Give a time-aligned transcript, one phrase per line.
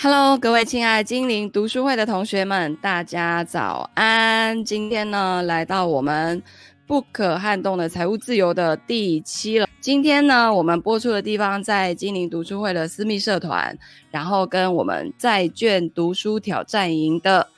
[0.00, 4.64] Hello，各位亲爱的精灵读书会的同学们，大家早安！
[4.64, 6.40] 今天呢，来到我们
[6.86, 9.68] 不可撼动的财务自由的第七了。
[9.80, 13.76] 今天呢，我们播出的地方在精灵读书会的私密社团，
[14.12, 17.48] 然后跟我们债券读书挑战营的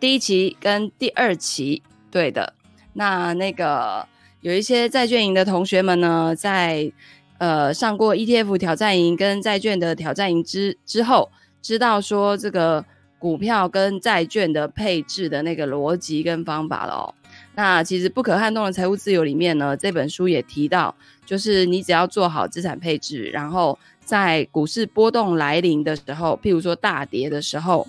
[0.00, 2.52] 第一期跟第二期，对的。
[2.94, 4.04] 那那个
[4.40, 6.90] 有一些债券营的同学们呢，在
[7.38, 11.30] 呃上过 ETF 挑战营跟债券的挑战营之之后。
[11.66, 12.84] 知道说这个
[13.18, 17.12] 股票跟债券的配置的那个逻辑跟方法了哦。
[17.56, 27.84] 那其实不可撼动的财务自由里面呢，这本书也提到，就是你只要做好资产配置，然后在股市波动来临的时候，譬如说大跌的时候，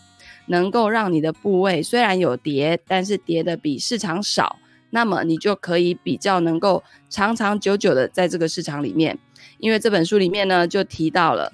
[0.48, 4.58] 能够让你的部位虽然有跌，但是跌的比市场少，
[4.90, 9.20] 那么你就可以比较能够长长久久的在这个市场里面。
[9.60, 11.54] 因为这本书里面呢就提到了。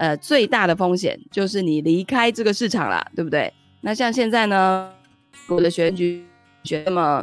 [0.00, 3.52] 呃，最大的风险就是你离开这个市场啦，对不对？
[3.82, 4.90] 那像现在呢，
[5.46, 6.24] 我的选举
[6.64, 7.22] 选那么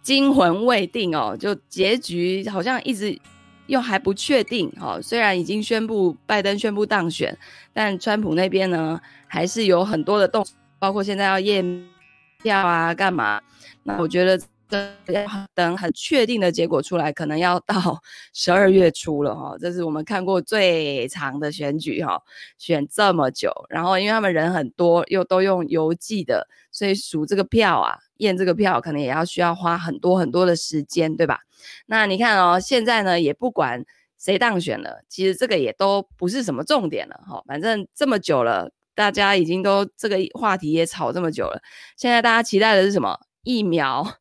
[0.00, 3.18] 惊魂未定哦，就结局好像一直
[3.66, 5.00] 又还不确定哦。
[5.02, 7.36] 虽然已经宣布拜登宣布当选，
[7.72, 10.46] 但川普那边呢还是有很多的动，
[10.78, 11.84] 包括现在要验
[12.44, 13.42] 票啊，干嘛？
[13.82, 14.40] 那我觉得。
[14.68, 14.96] 等
[15.54, 18.00] 等很确定的结果出来，可能要到
[18.32, 19.56] 十二月初了哈。
[19.60, 22.20] 这是我们看过最长的选举哈，
[22.58, 23.52] 选这么久。
[23.68, 31.40] 然后因为他们人很多，又都用邮寄的，所以数这个票啊，验这个票，可能也要需要花很多很多的时间，对吧？
[31.86, 33.84] 那你看哦，现在呢也不管
[34.18, 37.42] 谁当选了，其实这个也都不是什么重点了哈。
[37.46, 41.60] 反正这么久了，大家已经都这个话题也吵这么久了，
[41.96, 43.18] 现在大家期待的是什么？
[43.44, 44.16] 疫苗，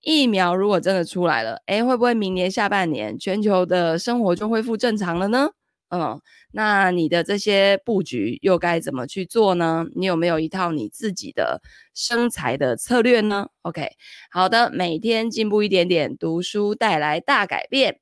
[0.00, 5.50] 疫苗如果真的出来了，诶，会不会明年下半年全球的生活就恢复正常了呢？
[5.90, 6.20] 嗯，
[6.52, 9.86] 那你的这些布局又该怎么去做呢？
[9.96, 11.62] 你有没有一套你自己的
[11.94, 13.92] 生财的策略呢？OK，
[14.30, 18.00] 好的，每天进步一点点，读书带来大改变。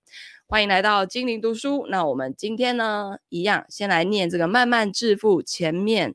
[0.48, 1.86] 欢迎来到精灵读书。
[1.88, 6.14] 那我们今天呢，一样先来念这个慢慢致富前面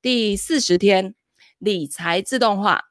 [0.00, 1.14] 第四十天
[1.58, 2.84] 理财自动化。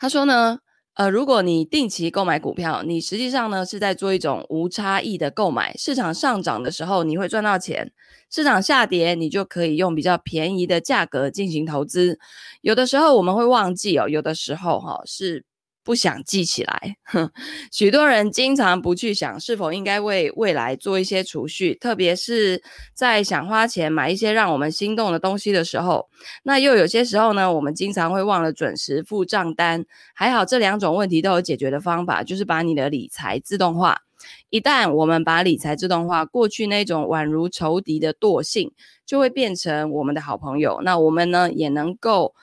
[0.00, 0.58] 他说呢，
[0.94, 5.76] 呃，如果你定期购买股票，你实际上呢是在做一种无差异的购买。
[5.76, 7.86] 市场上涨的时候，你会赚到钱；
[8.30, 12.18] 市场下跌，你就可以用比较便宜的价格进行投资。
[12.62, 15.44] 有的时候我们会忘记哦，有的时候哈、是。
[15.82, 17.30] 不想记起来，哼，
[17.72, 22.62] 许多人经常不去想是否应该为未来做一些储蓄，特别是
[22.94, 26.08] 在想花钱买一些让我们心动的东西的时候。
[26.42, 29.86] 那又有些时候呢，我们经常会忘了准时付账单。
[30.14, 34.02] 还好这两种问题都有解决的方法，就是把你的理财自动化。
[34.50, 38.70] 一旦我们把理财自动化，过去那种宛如仇敌的惰性
[39.06, 40.82] 就会变成我们的好朋友。
[40.84, 42.34] 那我们呢，也能够。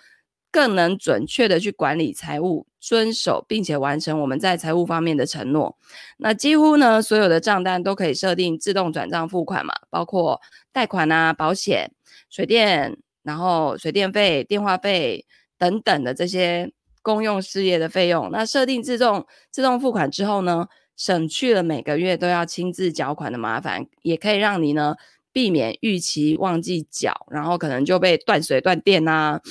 [0.51, 5.77] 更能准确的去管理财务，遵守并且完成我们在财务方面的承诺。
[6.17, 10.39] 那几乎呢，所有的账单都可以设定自动转账付款嘛，包括
[10.71, 11.91] 贷款啊、保险、
[12.29, 15.25] 水电，然后水电费、电话费
[15.57, 16.71] 等等的这些
[17.01, 18.29] 公用事业的费用。
[18.31, 24.95] 那设定自动自动付款之后呢，省去了每个月都要亲自缴款的麻烦，也可以让你呢
[25.31, 29.41] 避免逾期忘记缴，然后可能就被断水断电啊。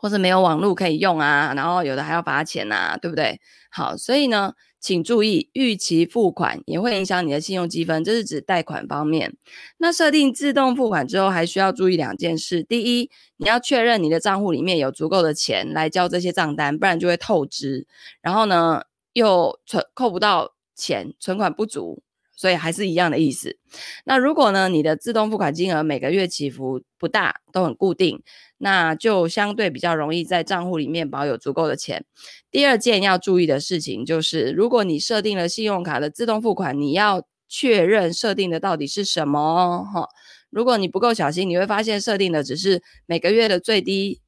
[0.00, 3.38] 或者没有网络可以用啊，然后有的还要罚钱呐，对不对？
[3.70, 9.36] 好，所以呢，请注意，逾期付款也会影响你的信用积分，这是指贷款方面。
[9.76, 17.86] 那设定自动付款之后，还需要注意两件事：第一，你要确认你的账户里面有足够的钱来交这些账单，不然就会透支。
[18.22, 22.02] 然后呢，又存扣不到钱，存款不足。
[22.40, 23.58] 所以还是一样的意思。
[24.06, 28.22] 那如果呢，你的自动付款金额每个月起伏不大，都很固定，
[28.56, 32.06] 那就相对比较容易在账户里面保有足够的钱。
[32.50, 39.86] 第二件要注意的事情就是，如果你设定了信用卡的自动付款，你要确认设定的到底是什么哦。
[39.92, 40.08] 哈，
[40.48, 44.22] 如果你不够小心，你会发现设定的只是每个月的最低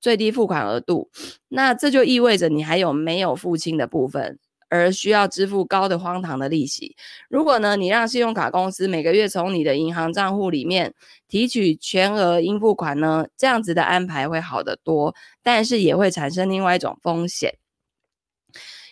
[0.00, 1.10] 最低付款额度，
[1.48, 4.38] 那这就意味着你还有没有付清的部分。
[4.68, 6.96] 而需要支付高的荒唐的利息。
[7.28, 10.94] 如果呢，你让信用卡公司每个月从你的银行账户里面
[11.26, 17.58] 提取全额应付款呢，这样子的安排会好得多，但是也会产生另外一种风险。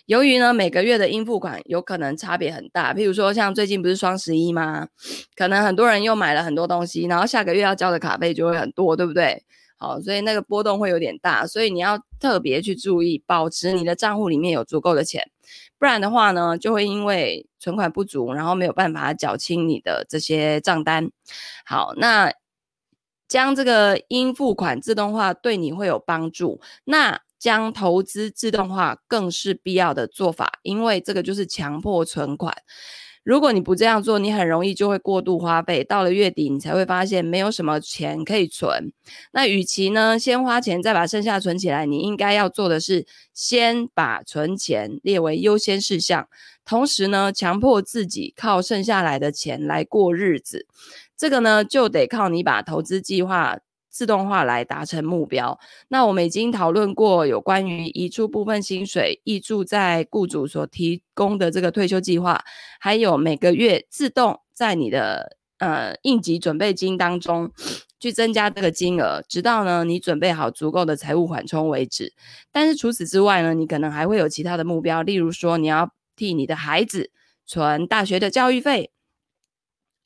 [0.05, 4.87] 由于呢，每个月的应付款有可能差别很大，譬如说像最近不是双十一吗？
[5.35, 9.43] 可能很多人又买了很多东西，然后下个月要交的卡费就会很多，对不对？
[9.75, 15.29] 好，所以那个波动会有点大，所以你要特别去注意，保持你的账户里面有足够的钱。
[15.79, 21.11] 不然的话呢，就会因为存款不足，然后没有办法缴清你的这些账单。
[21.65, 22.33] 好，那
[23.27, 32.55] 将这个应付款自动化对你会有帮助，那将投资自动化更是必要的做法，因为这个就是强迫存款。
[33.27, 38.93] 如果你不这样做，你很容易就会过度花费，到了月底你才会发现没有什么钱可以存。
[39.33, 46.29] 那与其呢，先花钱再把剩下存起来，你应该要做的是先把存钱列为优先事项，
[46.63, 50.65] 同时呢，强迫自己靠剩下来的钱来过日子。
[51.17, 53.57] 这个呢，就得靠你把投资计划
[53.97, 55.59] 自动化来达成目标。
[55.87, 62.43] 那我们已经讨论过有关于移出部分薪水，挹注在雇主所提供的这个退休计划，
[62.79, 67.51] 还有每个月自动在你的呃应急准备金当中
[67.99, 72.13] 去增加这个金额，直到呢你准备好足够的财务缓冲为止。
[72.51, 77.09] 但是除此之外呢，你可能还会有其他的目标，例如说你要替你的孩子
[77.47, 78.91] 存大学的教育费。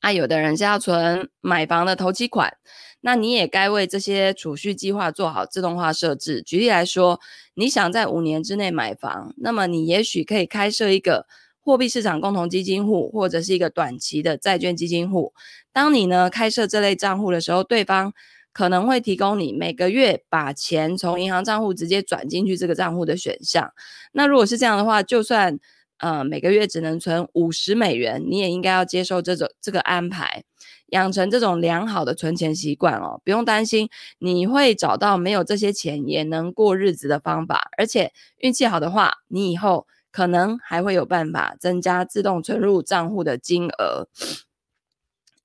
[0.00, 2.56] 啊，有的人是要存买房的头期款，
[3.02, 6.40] 那你也该为这些储蓄计划做好自动化设置。
[6.40, 7.20] 举例来说，
[7.54, 11.26] 你想在五年之内买房，那么你也许可以开设一个
[11.60, 15.32] 货币市场共同基金户，或者是一个短期的债券基金户。
[15.72, 18.12] 当你呢开设这类账户的时候，对方
[18.52, 23.72] 可能会提供你每个月把钱从银行账户直接转进去这个账户的选项。
[24.12, 25.58] 那如果是这样的话，就算
[25.98, 30.42] 呃，每个月只能存五十美元，你也应该要接受这种这个安排，
[30.88, 33.20] 养成这种良好的存钱习惯哦。
[33.24, 44.08] 不用担心，你会找到没有这些钱也能过日子的方法，而且运气好的话，你以后可能还会有办法增加自动存入账户的金额。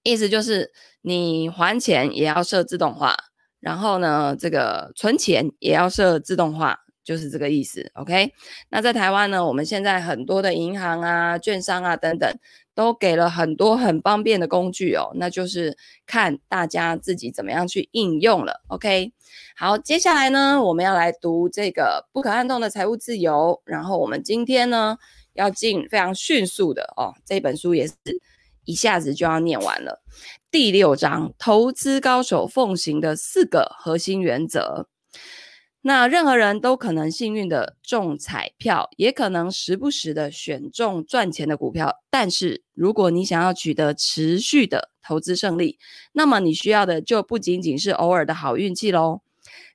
[0.01, 0.71] 意思就是，
[1.01, 3.15] 你还钱也要设自动化，
[3.59, 6.79] 然后呢，这个存钱也要设自动化。
[7.07, 8.33] 就是这个意思，OK？
[8.67, 12.29] 那在台湾呢，我们现在很多的银行啊、券商啊等等，
[12.75, 15.13] 都给了很多很方便的工具哦。
[15.15, 19.13] 那就是看大家自己怎么样去应用了，OK？
[19.55, 23.61] 好，接下来呢，我们要来读这个不可撼动的财务自由。
[23.63, 24.97] 然后我们今天呢，
[25.31, 27.95] 要进非常迅速的哦，这本书也是
[28.65, 30.03] 一下子就要念完了。
[30.51, 34.89] 第六章，投资高手奉行的四个核心原则。
[35.81, 42.01] 那任何人都可能幸运的中彩票，也可能时不时的选中赚钱的股票。
[42.09, 45.79] 但是，如果你想要取得持续的投资胜利，
[46.11, 49.21] 那么你需要的就不仅仅是偶尔的好运气喽。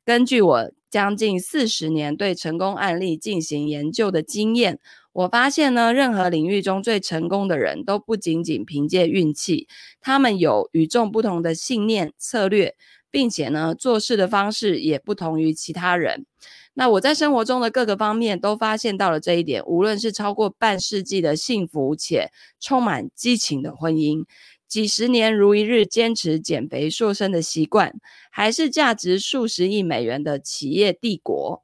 [0.05, 4.81] 根据我将近四十年对成功案例进行研究的经验，
[5.13, 9.69] 我发现呢，任何领域中最成功的人都不仅仅凭借运气，
[10.01, 12.75] 他们有与众不同的信念、策略。
[13.13, 16.27] 并且呢，做事的方式也不同于其他人。
[16.75, 19.63] 那我在生活中的各个方面都发现到了这一点。
[19.67, 24.25] 无论是超过半世纪的幸福且充满激情的婚姻，
[24.67, 27.95] 几十年如一日坚持减肥瘦身的习惯，
[28.31, 31.63] 还是价值数十亿美元的企业帝国，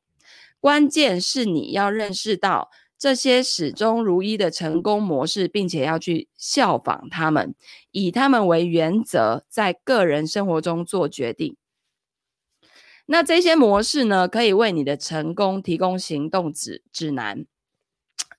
[0.60, 2.70] 关键是你要认识到。
[2.98, 7.54] 这些始终如一的成功模式，并且要去效仿他们，
[7.92, 11.56] 以他们为原则，在个人生活中做决定。
[13.06, 17.46] 那这些模式呢，可以为你的成功提供行动指指南。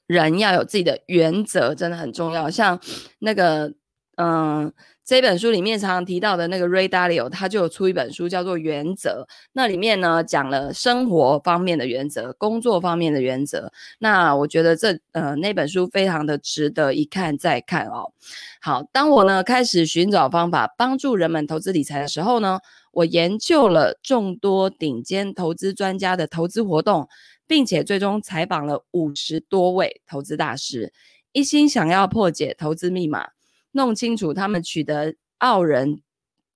[0.06, 2.50] 人要有自己的原则，真的很重要。
[2.50, 2.80] 像
[3.20, 3.74] 那个，
[4.18, 4.74] 嗯。
[5.10, 13.72] 这本书里面常常提到的那个 Ray Dalio，他就有出一本书叫做《原则》，那里面呢讲了生活方面的原则、工作方面的原则。
[13.98, 18.14] 那我觉得这呃那本书非常的值得一看再看哦。
[18.62, 22.60] 好，当我呢开始寻找方法帮助人们投资理财的时候呢，
[22.92, 27.10] 我研究了众多顶尖投资专家的投资活动，
[27.48, 30.94] 并且最终采访了五十多位投资大师，
[31.32, 33.30] 一心想要破解投资密码。
[33.72, 36.02] 弄清楚他们取得傲人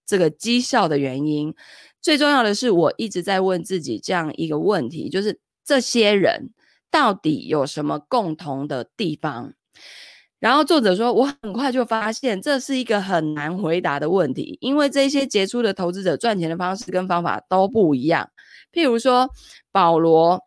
[0.05, 1.53] 这个绩效的原因。
[2.01, 6.49] 最重要的是，我一直在问自己这样一个问题：就是这些人
[6.91, 9.53] 到底有什么共同的地方？
[10.39, 18.29] 然后作者说，我很快就发现这是一个很难回答的问题，因为这些杰出的投资者赚钱的方式跟方法都不一样。
[18.71, 19.29] 譬如说，
[19.71, 20.43] 保罗。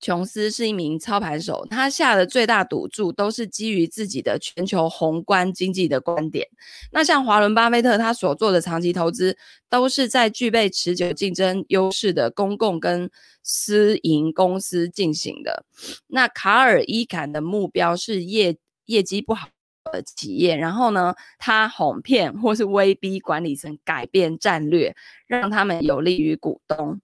[0.00, 6.46] 琼斯是一名操盘手，他下的最大赌注都是基于自己的全球宏观经济的观点。
[6.92, 9.36] 那像华伦巴菲特，他所做的长期投资
[9.68, 13.10] 都是在具备持久竞争优势的公共跟
[13.42, 15.64] 私营公司进行的。
[16.06, 19.48] 那卡尔伊坎的目标是业业绩不好
[19.92, 24.94] 的企业，然后呢，他哄骗或是威逼管理层改变战略，
[25.26, 27.00] 让他们有利于股东。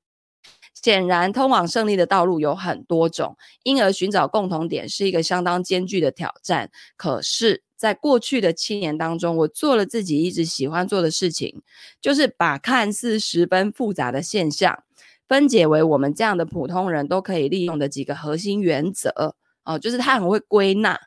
[0.74, 6.70] 显然，通往胜利的道路有很多种，因而寻找共同点是一个相当艰巨的挑战。
[6.96, 11.62] 可是，在过去的七年当中，我做了自己一直喜欢做的事情，
[12.02, 14.82] 就是把看似十分复杂的现象，
[15.26, 19.34] 分解为我们这样的普通人都可以利用的几个核心原则。
[19.64, 21.00] 哦，就是他很会归纳。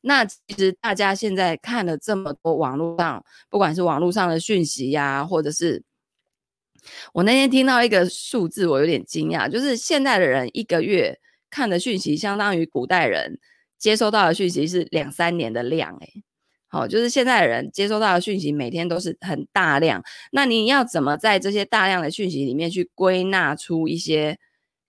[0.00, 5.84] 那其实大家现在看了这么多网络上，不管是网络上的讯息呀、或者是。
[7.12, 11.18] 我那天听到一个数字，我有点惊讶，就是现在的人一个月
[11.50, 13.38] 看的讯息，相当于古代人
[13.78, 16.22] 接收到的讯息是两三年的量，诶，
[16.68, 24.38] 好，就是现在的人接收到的讯息每天都是很大量，那你要怎么在这些大量的讯息里面去归纳出一些，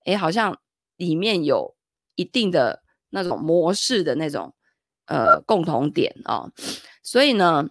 [0.06, 0.60] 诶，好像
[0.98, 1.76] 里面有
[2.16, 4.54] 一定的那种模式的那种
[5.08, 6.52] 呃共同点哦，
[7.02, 7.70] 所以呢，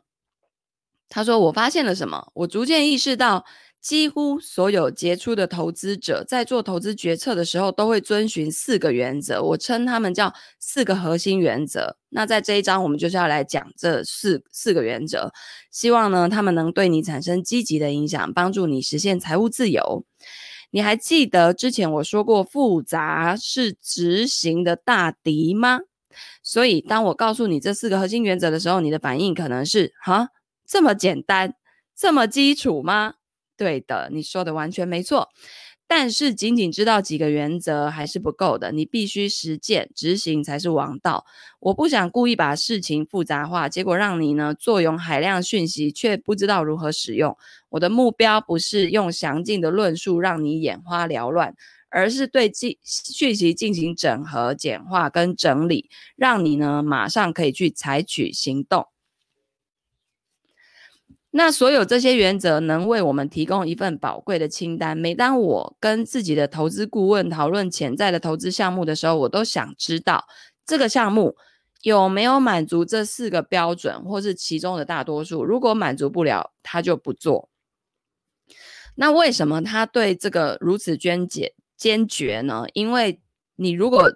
[1.08, 3.44] 他说我发现了什么，我逐渐意识到。
[3.80, 11.96] 几乎所有杰出的投资者在做投资决策的时候，都会遵循四个原则，我称他们叫四个核心原则。
[12.10, 15.32] 那在这一章，我们就是要来讲这四四个原则，
[15.70, 20.04] 希望呢，他们能对你产生积极的影响，帮助你实现财务自由。
[20.72, 25.80] 你还记得之前我说过，复杂是执行的大敌吗？
[26.42, 30.28] 所以，当我告诉你这四个核心原则的时候，你的反应可能是：哈，
[30.66, 31.54] 这么简单，
[31.96, 33.14] 这么基础吗？
[33.60, 35.28] 对的，你说的完全没错，
[35.86, 41.26] 但是仅仅知道几个原则还是不够的，你必须实践执行才是王道。
[41.60, 47.36] 我不想故意把事情复杂化，结果让你呢坐拥海量讯息却不知道如何使用。
[47.68, 51.54] 我的目标不是用详尽的论述让你眼花缭乱，
[51.90, 58.86] 而是对记讯息进行整合、简化跟整理，让你呢马上可以去采取行动。
[61.32, 64.96] 那所有这些原则能为我们提供一份宝贵的清单。
[64.96, 70.26] 每当我跟自己的投资顾问讨论潜在的投资项目的时候，我都想知道
[70.66, 71.36] 这个项目
[71.82, 75.44] 有没有满足这四个标准，或是其中的大多数。
[75.44, 77.48] 如果满足不了，他就不做。
[78.96, 82.66] 那为什么他对这个如此坚决坚决呢？
[82.74, 83.20] 因为
[83.54, 84.12] 你如果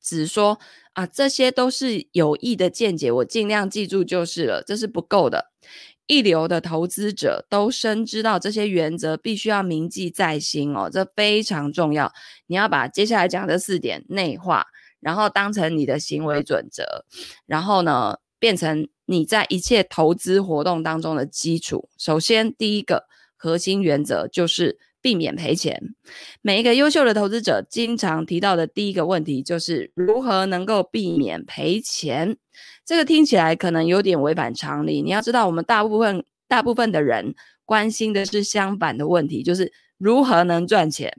[0.00, 0.58] 只说
[0.94, 5.50] 啊，这些都是有益的见解，我尽量记住就是了，这是不够的。
[6.06, 12.12] 一流的投资者都深知到这些原则必须要铭记在心哦，这非常重要。
[12.46, 14.66] 你要把接下来讲的四点内化，
[15.00, 17.04] 然后当成你的行为准则，
[17.46, 21.88] 然后呢，变成你在一切投资活动当中的基础。
[21.96, 23.04] 首先，第一个
[23.36, 25.94] 核心原则就是避免赔钱。
[26.40, 32.38] 每一个优秀的投资者经常提到的第一个问题就是如何能够避免赔钱。
[32.86, 35.02] 这个听起来可能有点违反常理。
[35.02, 41.12] 你要知道，我们大部分大部分的人关心的是相反的问题，就是如何能赚钱，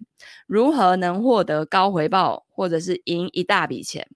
[0.47, 4.07] 如何能获得高回报，或者是赢一大笔钱。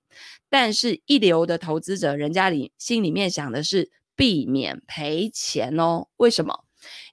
[0.49, 6.07] 但是，一流的投资者，人家里心里面想的是避免赔钱哦。
[6.17, 6.63] 为什么？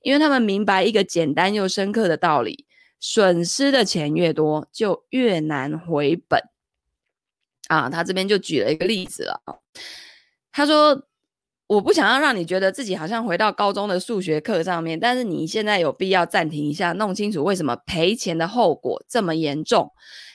[0.03, 2.67] 因为他们明白一个简单又深刻的道理：
[3.01, 6.41] 损失的钱越多，就越难回本。
[7.69, 9.41] 啊，他这边就举了一个例子了。
[10.53, 11.07] 他说
[11.67, 19.91] ：“我不想要让你觉得自己好像回到高中的数学课上面，但是你现在有必要暂停一下，弄清楚为什么赔钱的后果这么严重。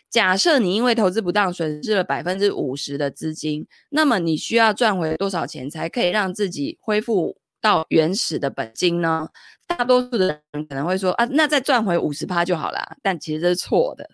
[0.09, 9.27] 假设你因为投资不当损失了百分之五十的资金，那么你需要赚回多少钱才可以让自己恢复到原始的本金呢？
[9.67, 12.97] 大多数的人可能会说啊，那再赚回五十趴就好了。
[13.01, 14.09] 但其实这是错的。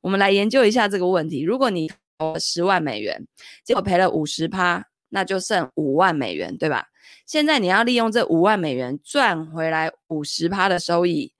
[0.00, 3.26] 我们来研究一下这个问题：如果你投十万美元，
[3.64, 6.88] 结果赔了五十趴。”那就剩五万美元，对吧？
[7.24, 11.32] 现在你要利用这五万美元赚回来五十趴的收益，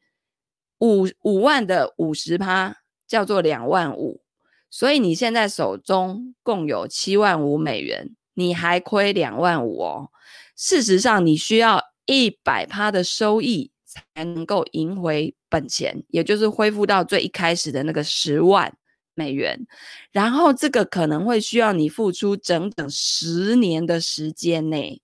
[0.78, 2.76] 五五万的五十趴
[3.08, 4.22] 叫做两万五，
[4.70, 10.10] 所以你现在手中共有七万五美元，你还亏两万五哦。
[10.56, 18.76] 事实上，你需要一百趴的收益才能够赢回本钱，也就是恢复到最一开始的那个十万。
[19.16, 19.64] 美元，
[20.10, 25.00] 然后这个可能会需要你付出整整十年的时间呢，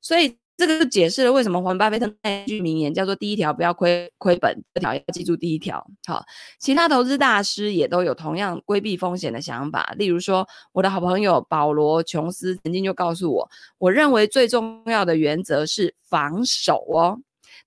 [0.00, 5.86] 所以这个就解释了为什么黄巴菲特那句名言叫做“第一条不要亏亏本”，这条要记住第一条。
[6.06, 6.24] 好，
[6.58, 9.94] 其他投资大师也都有同样规避风险的想法。
[9.98, 17.18] 例如说，我的好朋友保罗·琼斯曾经就告诉我，我认为最重要的原则是防守哦，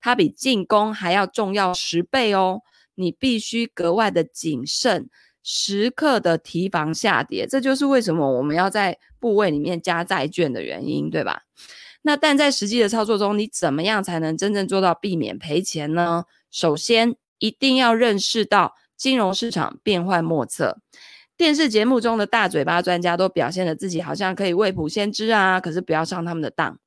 [0.02, 2.62] 它比进攻还要重要十倍哦，
[2.96, 5.10] 你必须格外的谨慎。
[5.42, 11.42] 时刻的提防下跌，这就是为什么我们要在部位里面加债券的原因，对吧？
[12.02, 16.24] 那但在实际的操作中，你怎么样才能真正做到避免赔钱呢？
[16.50, 20.80] 首先，一定要认识到金融市场变幻莫测。
[21.36, 26.80] 电视节目中的大嘴巴专家都表现的自己好像可以未卜先知啊，可是不要上他们的当。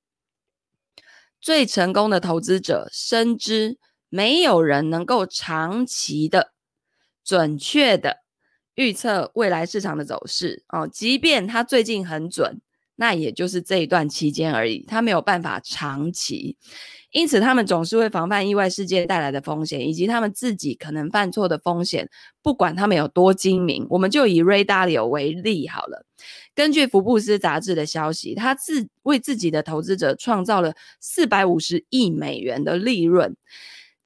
[1.40, 3.78] 最成功的投资者深知，
[4.08, 6.52] 没有人能够长期的、
[7.24, 8.18] 准确的
[8.74, 10.86] 预测未来市场的走势哦。
[10.86, 12.60] 即便他最近很准，
[12.96, 16.56] 那也就是这一段期间而已，他没有办法长期。
[17.10, 22.08] 因此，他们总是会防范意外事件带来的风险，以及他们自己可能犯错的风险。
[22.42, 26.06] 不管他们有多精明，我们就以 Ray Dalio 为例好了。
[26.54, 33.36] 根据福布斯杂志的消息，他自为自己的投资者创造了四百五十亿美元的利润，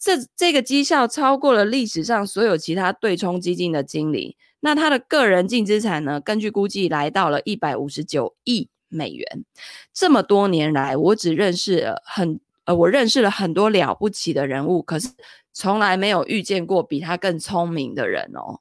[0.00, 4.37] 这这个绩效超过了历史上所有其他对冲基金的经理。
[4.59, 6.21] 那他的个人净资产呢？
[6.21, 9.45] 根据估计，来到了一百五十九亿美元。
[9.93, 12.41] 这么多年来，我只认识了很。
[12.65, 15.09] 呃，我认识了很多了不起的人物，可是
[15.53, 18.59] 从来没有遇见过比他更聪明的人哦。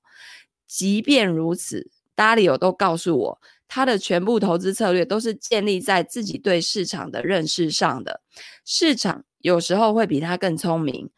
[0.67, 8.21] 即便如此，达里欧都告诉我，他的全部投资策略都是建立在自己对市场的认识上的。
[8.63, 11.09] 市场有时候会比他更聪明，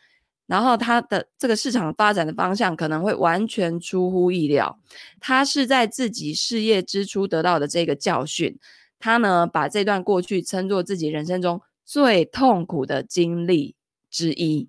[0.46, 4.80] 然后他的这个市场发展的方向可能会完全出乎意料。
[5.20, 8.58] 他是在自己事业之初得到的这个教训，
[9.00, 11.62] 他呢，把这段过去称作自己人生中。
[11.90, 13.74] 最痛苦的经历
[14.12, 14.68] 之一。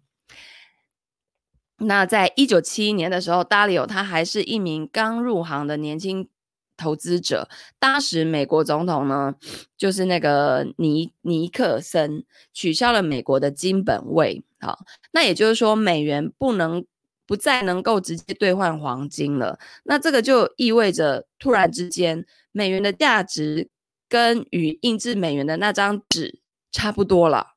[1.78, 6.28] 那在一九七一年的时候，达里欧他还是一名刚入行的年轻
[6.76, 7.48] 投资者。
[7.80, 9.34] 当时美国总统呢，
[9.76, 14.44] 就是那个尼尼克森取消了美国的金本位。
[14.60, 16.86] 好，那也就是说，美元不能
[17.26, 19.58] 不再能够直接兑换黄金了。
[19.82, 23.68] 那这个就意味着，突然之间，美元的价值
[24.08, 26.40] 跟与印制美元的那张纸。
[26.70, 27.54] 差不多了。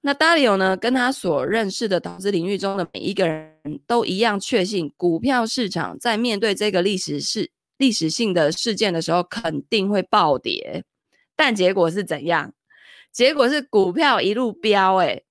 [0.00, 10.82] 那达里欧呢，跟他所认识的投资领域中的每一个人都一样，确信股票市场在面对这个历史事历史性的事件的时候，肯定会暴跌。
[11.36, 12.52] 但结果是怎样？
[13.12, 15.22] 结果是股票一路飙，哎，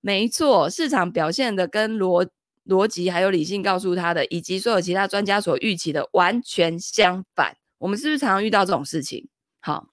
[0.00, 2.28] 没错，市场表现的跟逻
[2.64, 7.56] 逻辑还有理性告诉他的，以及所有其他专家所预期的完全相反。
[7.78, 9.28] 我们是不是常常遇到这种事情？
[9.66, 9.88] 好。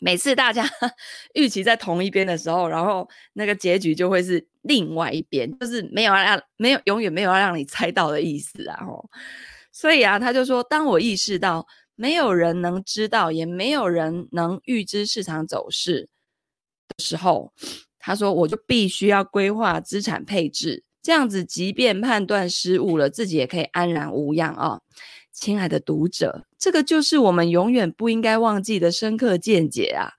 [0.00, 0.64] 每次大家
[1.34, 8.86] 预期在同一边的时候，然后那个结局就会是另外一边，就是没有让没有永远没有要让你猜到的意思啊！
[8.86, 9.10] 吼，
[9.72, 16.08] 所以啊，他就说，当我意识到没有人能知道，也没有人能预知市场走势
[16.86, 17.52] 的时候，
[17.98, 24.80] 他说我就必须要规划资产配置，这样子，即便判断失误了，自己也可以安然无恙啊。
[25.40, 30.12] 亲爱的读者，这个就是我们永远不应该忘记的深刻见解啊！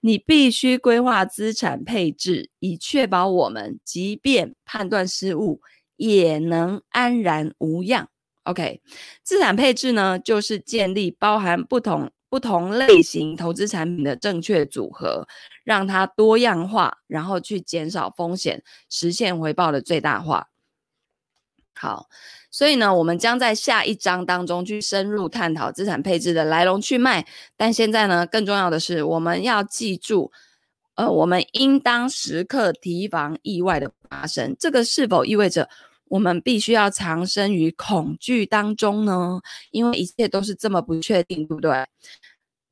[0.00, 5.62] 你必须规划资产配置，以确保我们即便判断失误，
[5.96, 8.08] 也能安然无恙。
[8.44, 8.82] OK，
[9.22, 15.26] 资产配置呢，就是建立包含不同不同类型投资产品的正确组合，
[15.64, 20.48] 让它多样化，然后去减少风险，实现回报的最大化。
[21.74, 22.08] 好。
[22.50, 27.24] 所以呢，我们将在下一章当中去深入探讨资产配置的来龙去脉。
[27.56, 30.32] 但现在呢，更重要的是，我们要记住，
[30.96, 34.56] 呃，我们应当时刻提防意外的发生。
[34.58, 35.68] 这个是否意味着
[36.08, 39.40] 我们必须要藏身于恐惧当中呢？
[39.70, 41.86] 因为一切都是这么不确定，对不对？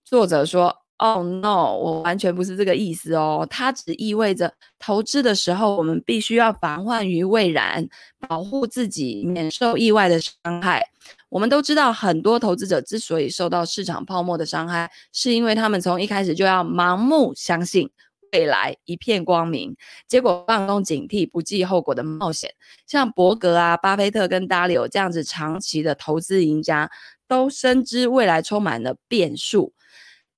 [0.05, 0.88] 作者说。
[1.01, 1.77] Oh no！
[1.77, 3.47] 我完全不是这个意思哦。
[3.49, 7.89] 它只意味着投资的时候，我们必须要防患于未然，
[8.27, 10.85] 保护自己免受意外的伤害。
[11.29, 17.89] 我们都知道，很多投资者之所以受到市场泡沫的伤害，是因为他们从一开始就要盲目相信
[18.33, 19.77] 未来一片光明，
[20.09, 22.53] 结果放松警惕、不计后果的冒险。
[22.89, 26.91] 像伯格啊、巴菲特跟达里欧这样子长期的投资赢家，
[27.29, 29.73] 都深知未来充满了变数。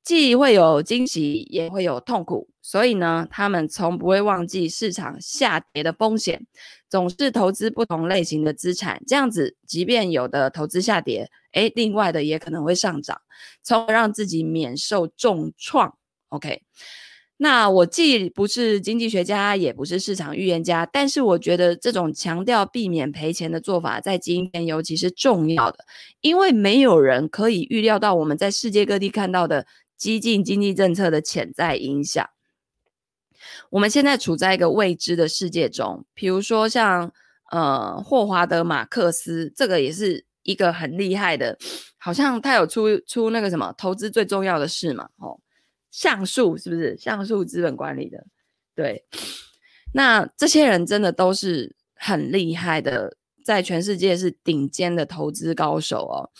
[0.02, 6.46] 既会有惊喜，也会有痛苦，所以呢，他们从不会忘记市场下跌的风险，
[6.88, 13.20] 总是投资不同类型的资产，这样子，即便有的投资下跌，诶，另外的也可能会上涨，
[13.62, 15.94] 从而让自己免受重创。
[16.30, 16.62] OK，
[17.36, 25.84] 那我既不是经济学家，也不是市场预言家，但是我觉得这种强调避免赔钱的做法，在今天尤其是重要的，
[26.22, 29.66] 因为没有人可以预料到我们在世界各地看到的。
[30.00, 32.26] 激进经济政策的潜在影响，
[33.68, 36.06] 我们现在处在一个未知的世界中。
[36.14, 37.12] 比如说像，
[37.50, 41.58] 呃霍华德马克思，这个也是一个很厉害的，
[41.98, 45.38] 好像他有出出那个什么投资最重要的事嘛，哦，
[45.90, 46.96] 橡树是不是？
[46.96, 48.24] 橡树资本管理的，
[48.74, 49.04] 对。
[49.92, 53.18] 那这些人真的都是很厉害的。
[53.42, 56.30] 在全世界是顶尖的投资高手哦。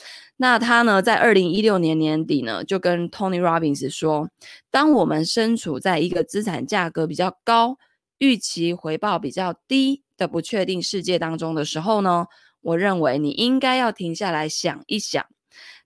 [0.43, 4.31] 那他呢，在二零一六年年底呢，就跟 Tony Robbins 说，
[4.71, 7.77] 当我们身处在一个资产价格比较高、
[8.17, 12.25] 预期回报比较低的不确定世界当中的时候呢，
[12.63, 15.23] 我认为你应该要停下来想一想。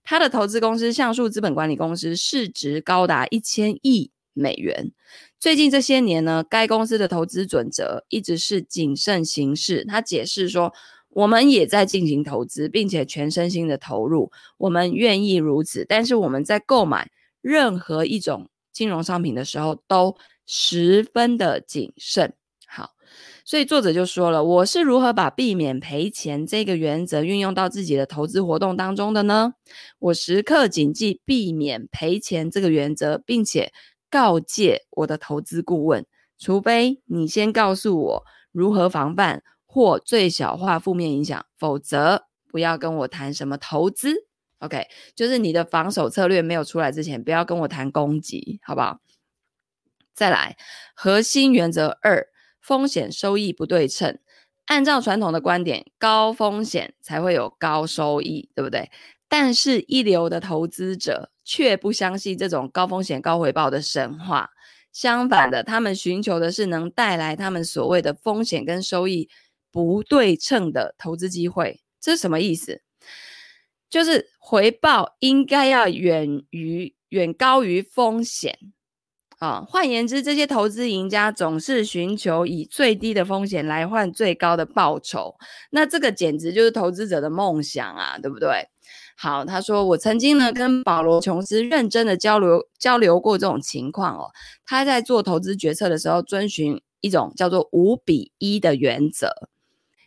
[0.05, 4.93] 他的投资公司橡树资本管理公司市值高达一千亿美元。
[5.37, 9.83] 最近这些年呢，该公司的投资准则一直是谨慎行事。
[9.83, 10.73] 他解释说，
[11.15, 15.85] 我们也在进行投资，并且全身心的投入，我们愿意如此。
[15.87, 17.09] 但是我们在购买
[17.41, 22.33] 任何一种金融商品的时候，都十分的谨慎。
[22.67, 22.91] 好
[23.45, 29.53] 所以作者就说了，我是如何把避免赔钱这个原则运用到自己的投资活动当中的呢？
[29.99, 33.71] 我时刻谨记避免赔钱这个原则，并且
[34.09, 36.05] 告诫我的投资顾问，
[36.37, 39.43] 除非你先告诉我如何防范
[39.75, 44.25] 或最小化负面影响，否则不要跟我谈什么投资。
[44.59, 49.01] OK，就是你的防守策略没有出来之前，不要跟我谈攻击，好不好？
[50.13, 50.55] 再来，
[50.93, 52.25] 核心原则二。
[52.61, 54.17] 风险收益不对称，
[54.67, 58.89] 按照传统的观点，高风险才会有高收益，对不对？
[59.27, 64.51] 但是一流的投资者却不相信这种高风险高回报的神话，
[64.93, 69.29] 相反的，他们寻求的是能带来他们所谓的风险跟收益
[69.75, 71.81] 不对称的投资机会。
[71.99, 72.81] 这是什么意思？
[73.89, 78.57] 就是回报应该要远于远高于风险。
[79.39, 85.35] 啊，换言之，这些投资赢家总是寻求以最低的风险来换最高的报酬。
[85.71, 88.69] 那这个简直就是投资者的梦想啊，对不对？
[89.17, 94.31] 好，他说我曾经呢跟保罗琼斯认真的交流交流过这种情况哦。
[94.65, 99.49] 他在做投资决策的时候，遵循一种叫做五比一的原则，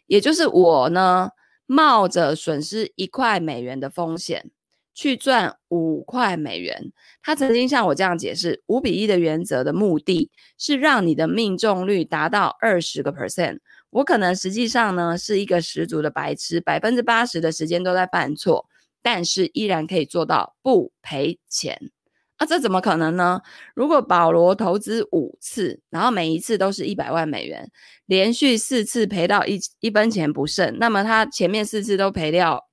[0.08, 1.30] 也就是我呢
[1.66, 4.50] 冒着损失一块美元的风险。
[4.94, 6.90] 去赚五块美元。
[7.22, 13.60] 他曾经向我这样解释：五比一的原则的目的是让你的命中率达到二十个 percent。
[13.90, 18.66] 我可能实际上呢是一个十足的白痴，百分之八十的时间都在犯错，
[19.00, 21.92] 但是依然可以做到不赔钱。
[22.38, 23.40] 啊，这怎么可能呢？
[23.74, 27.70] 如果保罗投资五次，然后每一次都是一百万美元，
[28.06, 32.66] 连续四次赔到一一分钱不剩，那么他前面四次都赔掉。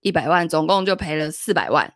[0.00, 1.92] 一百万，总共就赔了四百万。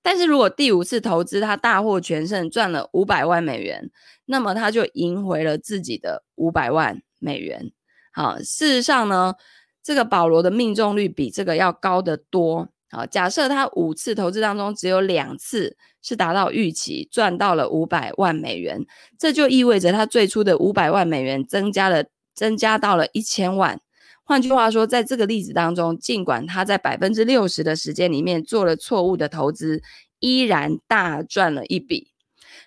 [0.00, 3.90] 但是如果第五次投资他大获全胜，赚了五百万美元，
[4.24, 7.72] 那么他就赢回了自己的五百万美元。
[8.10, 9.34] 好，事实上呢，
[9.82, 12.68] 这个保罗的命中率比这个要高得多。
[12.94, 18.84] 好，假设他五次投资当中只有两次是达到预期，赚到了五百万美元，
[19.18, 23.80] 这就意味着他最初的五百万美元增加了，增加到了一千万。
[24.24, 29.80] 换句话说，在这个例子当中，尽管他在百分之六十的时间里面做了错误的投资，
[30.18, 32.08] 依然大赚了一笔。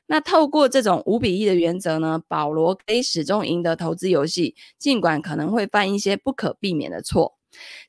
[0.08, 7.38] 那透过这种五比一的原则呢，保罗可以始终赢得投资游戏，尽管可能会犯一些不可避免的错。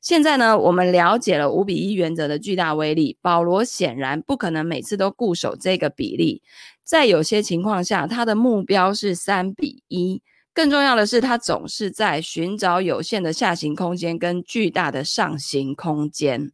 [0.01, 3.17] 现在呢，我们了解了五比一原则的巨大威力。
[3.21, 6.41] 保罗显然不可能每次都固守这个比例，
[6.83, 10.21] 在有些情况下，他的目标是三比一。
[10.53, 16.51] 更重要的是，他总是在寻找有限的下行空间跟巨大的上行空间。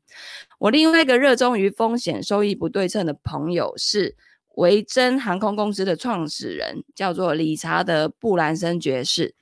[0.59, 4.17] 我另外一个热衷于风险收益不对称的朋友是
[4.55, 9.35] 维珍航空公司的创始人，叫做理查德·布兰森爵士。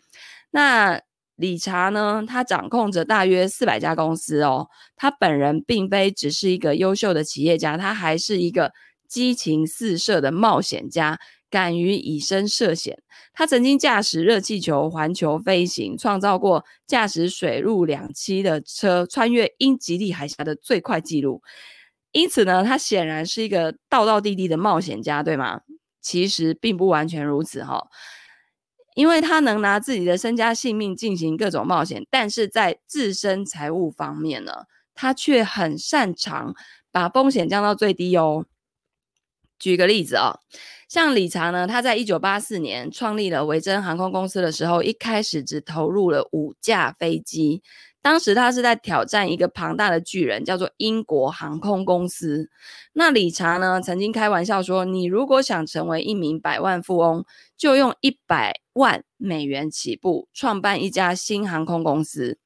[0.51, 1.01] 那
[1.41, 4.69] 理查呢，他掌控着大约四百家公司哦。
[4.95, 8.71] 他本人并非只是一个优秀的企业家，他还是一个
[9.09, 11.19] 激情四射的冒险家。
[11.49, 12.97] 敢于以身涉险，
[13.33, 21.41] 他曾经驾驶热气球环球飞行，创造过驾驶水陆两栖的车穿越英吉利海峡的最快纪录。
[22.13, 25.59] 因此呢，他显然是一个道道地地的冒险家，对吗？
[26.01, 27.85] 其实并不完全如此哈，
[28.95, 34.51] 因为他能拿自己的身家性命进行各种冒险，但是在自身财务方面呢，
[34.93, 36.53] 他却很擅长
[36.91, 38.45] 把风险降到最低哦。
[39.57, 40.39] 举个例子啊、哦。
[40.89, 47.63] 像理查呢，他在一九八四年创立了维珍航空公司的时候，一开始只投入了五架飞机。
[48.01, 52.49] 当时他是在挑战一个庞大的巨人，叫做英国航空公司。
[52.91, 57.23] 那理查呢，曾经开玩笑说：“你如果想成为一名百万富翁，
[57.55, 62.37] 就用一百万美元起步，创办一家新航空公司。”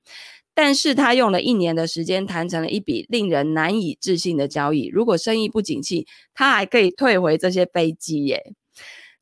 [0.58, 4.88] 但是他用了一年的时间谈成了一笔令人难以置信的交易。
[4.88, 8.54] 如果生意不景气，他还可以退回这些飞机耶。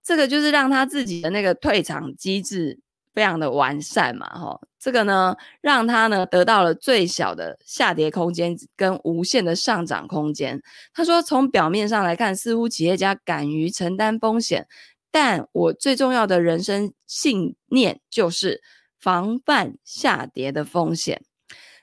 [0.03, 2.79] 这个就是让他自己的那个退场机制
[3.15, 10.61] 非常的完善嘛，哈，这个呢，让他呢得到了最小的下跌空间跟无限的上涨空间。
[10.93, 14.67] 他说，从表面上来看，似乎企业家敢于承担风险，
[15.13, 18.63] 但我最重要的人生信念就是
[18.99, 21.21] 防范下跌的风险。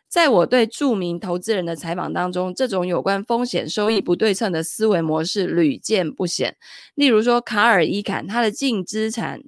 [0.09, 6.57] 在我对著名投资人的采访当中，这种有关风险收益不对称的思维模式屡见不鲜。
[6.97, 9.41] 例如说，卡尔伊坎他的净资产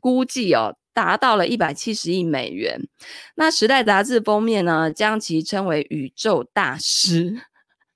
[0.00, 2.80] 估计哦达到了一百七十亿美元。
[3.34, 7.40] 那《时代》杂志封面呢，将其称为“宇宙大师”。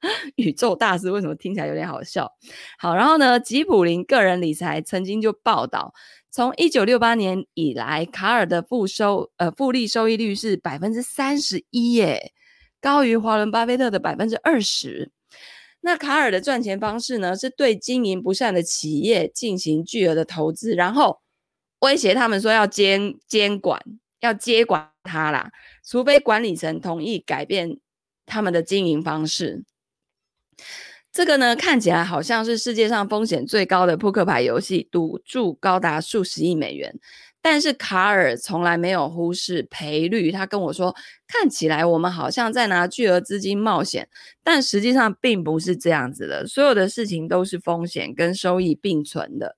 [0.37, 2.31] 宇宙大师为什么听起来有点好笑？
[2.79, 5.93] 好，然后呢，吉普林个人理财曾经就报道。
[6.33, 12.33] 从一九六八年以来，卡尔的复收呃复利收益率是百分之三十一耶，
[12.81, 15.11] 高于华伦巴菲特的百分之二十。
[15.81, 21.21] 那卡尔的赚钱方式呢，是对经营不善的企业进行巨额的投资，然后
[21.81, 23.83] 威胁他们说要监监管，
[24.21, 25.51] 要接管他啦，
[25.85, 27.81] 除非管理层同意改变
[28.25, 29.65] 他们的经营方式。
[31.13, 36.99] 这个呢，看起来好像是世界上风险最高的扑克牌游戏，赌注高达数十亿美元。
[37.43, 40.31] 但是卡尔从来没有忽视赔率。
[40.31, 40.95] 他跟我说，
[41.27, 44.09] 看起来我们好像在拿巨额资金冒险，
[44.45, 46.47] 但实际上并不是这样子的。
[46.47, 49.57] 所有的事情都是风险跟收益并存的，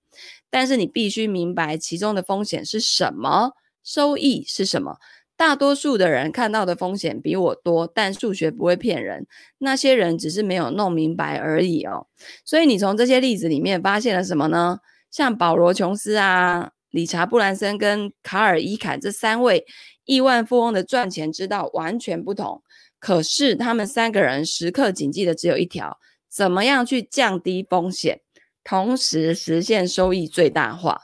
[0.49, 3.51] 但是你必须明白其中的风险是什么，
[3.83, 4.99] 收益是什么。
[5.43, 9.27] 大多数的人看到的风险比我多，但数学不会骗人。
[9.59, 12.07] 那些人只是没有弄明白而已哦。
[12.45, 14.79] 所以你从这些例子里面发现了什么呢？
[15.11, 19.67] 像保罗·琼斯啊、理查·布兰森跟卡尔·伊坎这三位
[20.05, 22.63] 亿万富翁的赚钱之道完全不同。
[23.01, 25.99] 可是他们三个人时刻谨记的只有一条：
[26.31, 28.21] 怎么样去降低风险，
[28.63, 31.01] 同时实现收益最大化。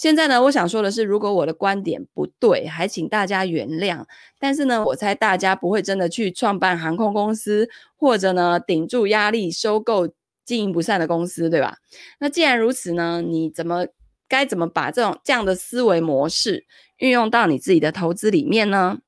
[0.00, 4.02] 现在呢，我想说的是，如果我的观点不对，还请大家原谅。
[4.38, 10.08] 但是呢，我猜大家不会真的去创办航空公司，或者呢，顶住压力收购
[10.42, 11.76] 经营不善的公司，对吧？
[12.18, 13.86] 那既然如此呢，你怎么
[14.26, 16.64] 该怎么把这种这样的思维模式
[16.96, 19.00] 运用到你自己的投资里面呢？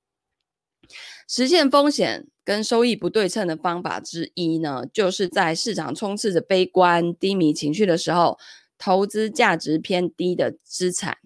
[1.26, 8.38] 实现风险跟收益不对称的方法之一呢，就是在市场充斥着悲观低迷情绪的时候。
[8.84, 11.18] 投资价值偏低的资产，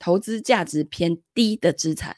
[0.00, 2.16] 投资价值偏低的资产，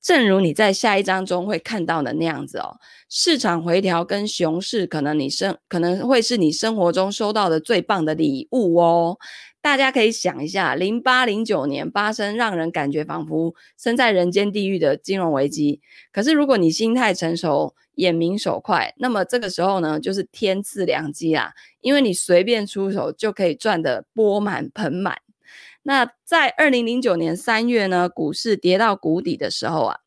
[0.00, 2.78] 正如你在下一章中会看到的那样子哦。
[3.10, 9.18] 市场回调跟熊市，可能你生可能会是你生活中收到的最棒的礼物哦。
[9.62, 25.18] 大家可以想一下，零八零九年发生让人感觉仿佛身在人间地狱的金融危机，可是如果你心态成熟，眼明手快，那么这个时候呢，就是天赐良机啦，因为你随便出手就可以赚得钵满盆满。
[25.84, 29.98] 那在二零零九年三月呢，股市跌到谷底的时候啊，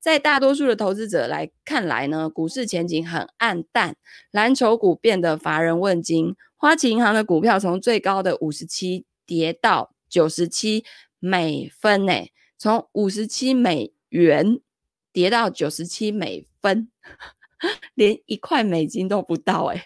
[0.00, 3.96] 在大多数的投资者来看来呢，股市前景很暗淡，
[4.32, 10.84] 蓝筹股变得乏人问津，花旗银行的股票从最高的五十七跌到九十七
[11.18, 14.60] 美分，诶，从五十七美元
[15.12, 16.90] 跌到九十七美分。
[17.94, 19.84] 连一块美金都不到诶，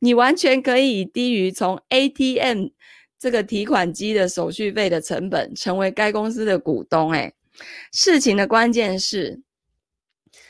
[0.00, 2.70] 你完全可以以低于从 ATM
[3.16, 7.32] 这个提款机的手续费的成本，成为该公司的股东诶，
[7.92, 9.40] 事情的关键是，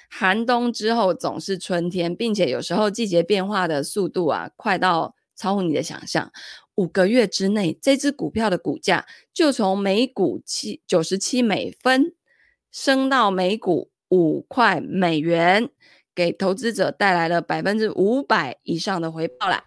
[0.08, 6.30] 寒冬之后总是春天，并且有时候季节变化的速度啊，快到超乎你的想象。
[6.74, 12.14] 五个月之内，这只股票的股价就从每股七九十七美分
[12.70, 15.70] 升到每股五块美元。
[16.14, 19.64] 给投资者带来了百分之五百以上的回报啦，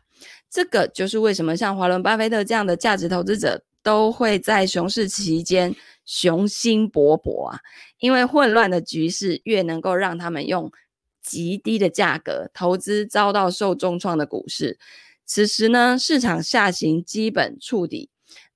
[0.48, 5.76] 这个就是为什么像华伦巴菲特这样的价值投资者都会在熊市期间
[6.06, 7.60] 雄心勃勃啊，
[7.98, 10.72] 因为混乱的局势越能够让他们用
[11.20, 14.78] 极低的价格投资遭到受重创的股市。
[15.26, 18.10] 此时呢，市场下行基本触底，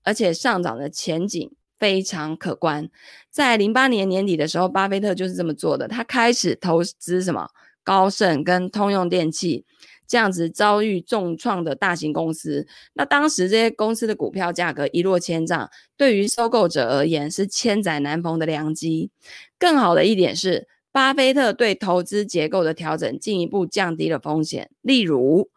[0.04, 2.90] 而且上涨的前景非常可观。
[3.30, 7.50] 在零八年年底的时候，巴菲特就是这么做的，他开始投资什么？
[7.82, 9.66] 高盛跟通用电气
[10.06, 19.10] 这样子遭遇重创的大型公司，那当时这些公司的股票价格一落千丈，对于收购者而言是千载难逢的良机。
[19.58, 24.70] 更好的一点是，巴菲特对投资结构的调整进一步降低了风险。
[24.82, 25.50] 例如，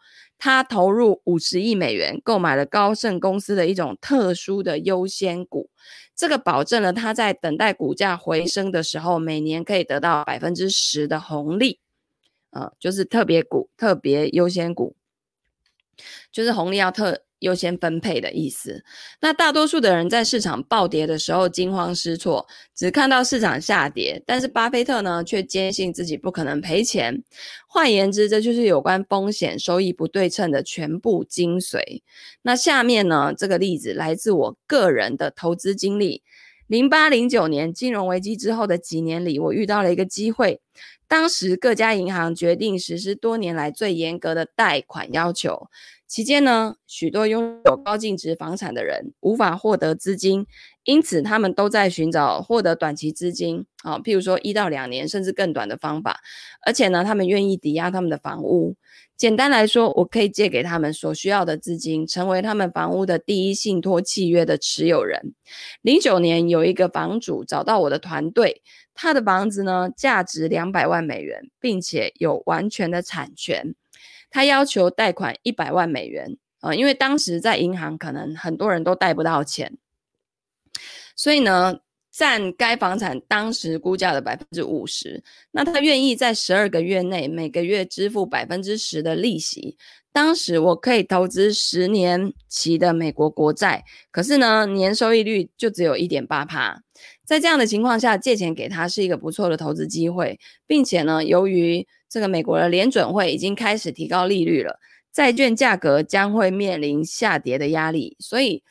[0.44, 5.70] 他投入五十亿美元购买了高盛公司的一种特殊的优先股，
[6.16, 11.78] 这个保证了他在等待股价回升的时候，每年可以得到百分之十的红利。
[12.50, 14.96] 呃，就是特别股、特别优先股，
[16.32, 18.82] 就是红利要特优先分配的意思。
[19.20, 27.22] 那大多数的人在市场暴跌的时候惊慌失措，只看到市场下跌，但是巴菲特呢，却坚信自己不可能赔钱。
[27.68, 32.02] 换言之，这就是有关风险收益不对称的全部精髓。
[32.42, 36.22] 那下面呢，这个例子来自我个人的投资经历。
[36.68, 40.60] 零八零九年金融危机之后的几年里，我遇到了一个机会。
[41.06, 45.68] 当时各家银行决定实施多年来最严格的贷款要求。
[46.12, 50.46] 期间呢，许多拥有高净值房产的人无法获得资金，
[50.84, 56.20] 因此他们都在寻找获得短期资金啊，譬如说一到两年甚至更短的方法。
[56.66, 58.76] 而且呢，他们愿意抵押他们的房屋。
[59.16, 65.32] 简单来说，我可以借给他们所需要的资金，成为他们房屋的第一信托契约的持有人。
[65.80, 68.60] 零九年，有一个房主找到我的团队，
[68.92, 73.74] 他的房子呢，价值两百万美元，并且有完全的产权。
[74.32, 79.76] 他要求贷款一百万美元啊、呃，因为当时在银行可能很多人都贷不到钱，
[81.14, 81.78] 所以呢，
[82.10, 85.22] 占该房产当时估价的百分之五十。
[85.52, 89.76] 那他愿意在十二个月内每个月支付百分之十的利息。
[90.14, 96.82] 当时我可以投资十年期的美国国债，可是呢，年收益率就只有一点八趴。
[97.24, 104.78] 在这样的情况下，借钱给他是一个不错的投资机会，并且呢，由于这个美国的联准会已经开始提高利率了，
[105.10, 108.62] 债券价格将会面临下跌的压力，所以，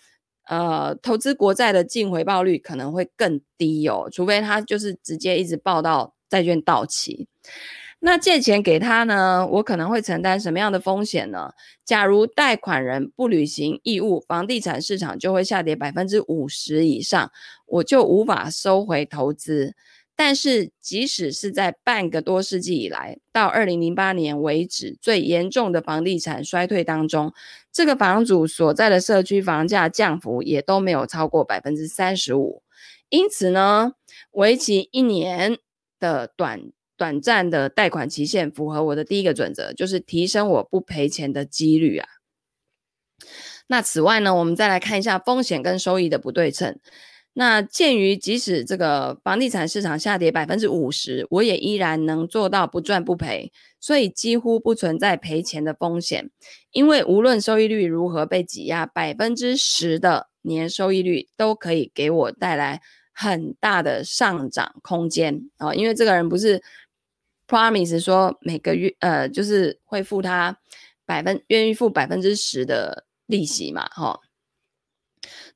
[0.48, 7.28] 呃，投资国债的净回报率可能会更低哦，除非他就是直接一直报到债券到期。
[8.04, 11.52] 那借钱给他呢，我可能会承担什么样的风险呢？
[11.84, 17.32] 假如贷款人不履行义务，房地产市场就会下跌百分之五十以上，
[17.66, 19.76] 我就无法收回投资。
[20.16, 27.34] 但是，即使是在半个多世纪以来，到二零零八年为止最严重的房地产衰退当中，
[27.72, 32.64] 这个房主所在的社区房价降幅也都没有超过百分之三十五。
[33.10, 33.94] 因此呢，
[34.32, 35.58] 为期一年
[36.00, 36.72] 的短。
[36.98, 42.08] 短暂的贷款期限符合我的第一个准则，就是提升我不赔钱的几率啊。
[43.66, 46.80] 那此外呢，我们再来看一下风险跟收益的不对称。
[47.34, 56.30] 那鉴于即使这个房地产市场下跌百分之五十，我也依然能做到不赚不赔，所以几乎不存在赔钱的风险。
[56.72, 62.82] 因为无论收益率如何被挤压，百分之十的年收益率都可以给我带来
[63.14, 65.74] 很大的上涨空间啊。
[65.74, 66.62] 因为这个人不是。
[67.48, 70.58] Promise 说每个月呃，就是会付他
[71.06, 74.18] 百分愿意付百分之十的利息嘛，哈。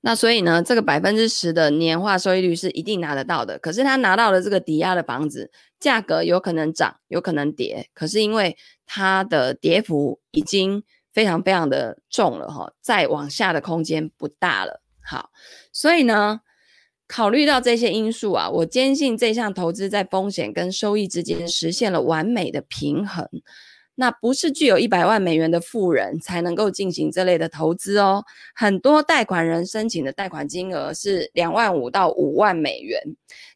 [0.06, 3.58] 那所以呢，这个百分之十的年化收益率是一定拿得到的。
[3.58, 7.90] 可是他拿到了这个抵押的房子，价格有可能涨，有可能跌。
[7.96, 14.84] 可是因为它的跌幅已经非常非常的重了，哈，再往下的空间不大了。
[15.02, 15.32] 好，
[15.74, 16.42] 所以呢。
[17.08, 23.30] 考虑到这些因素啊，我坚信这项投资在风险跟收益之间实现了完美的平衡。
[23.96, 28.24] 那不是具有一百万美元的富人才能够进行这类的投资哦。
[28.54, 33.02] 很多贷款人申请的贷款金额是两万五到五万美元。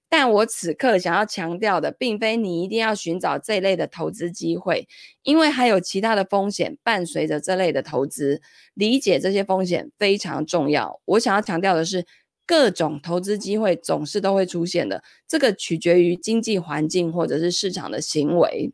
[0.10, 4.88] 但我此刻想要强调的，并非你一定要寻找这类的投资机会，
[5.24, 8.42] 因为还有其他的风险伴随着这类的投资。
[8.74, 11.00] 理解这些风险非常重要。
[11.06, 12.06] 我想要强调的是。
[12.50, 18.72] 各种投资机会总是都会出现的，这个取决于经济环境或者是市场的行为。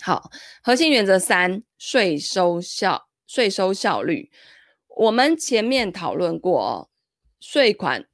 [0.00, 0.30] 好，
[0.62, 4.30] 核心原则三：税收效税收效率。
[4.96, 6.88] 我们前面讨论过哦，
[7.40, 8.06] 税款。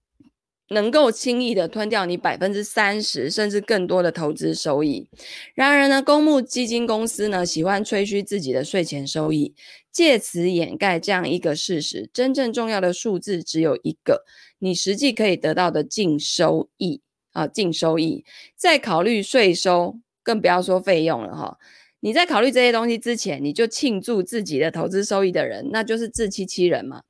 [0.69, 5.09] 能够轻易的吞掉你百分之三十甚至更多的投资收益。
[5.55, 9.55] 然而呢，公募基金公司呢喜欢吹嘘自己的税前收益，
[9.93, 14.25] 借此掩盖这样一个事实：真正重要的数字只有一个，
[14.59, 18.25] 你实际可以得到的净收益啊，净收益。
[18.57, 21.57] 在考虑税收，更不要说费用了哈。
[22.01, 27.03] 你在考虑这些东西之前，你就庆祝自己的投资收益的人，那就是自欺欺人嘛。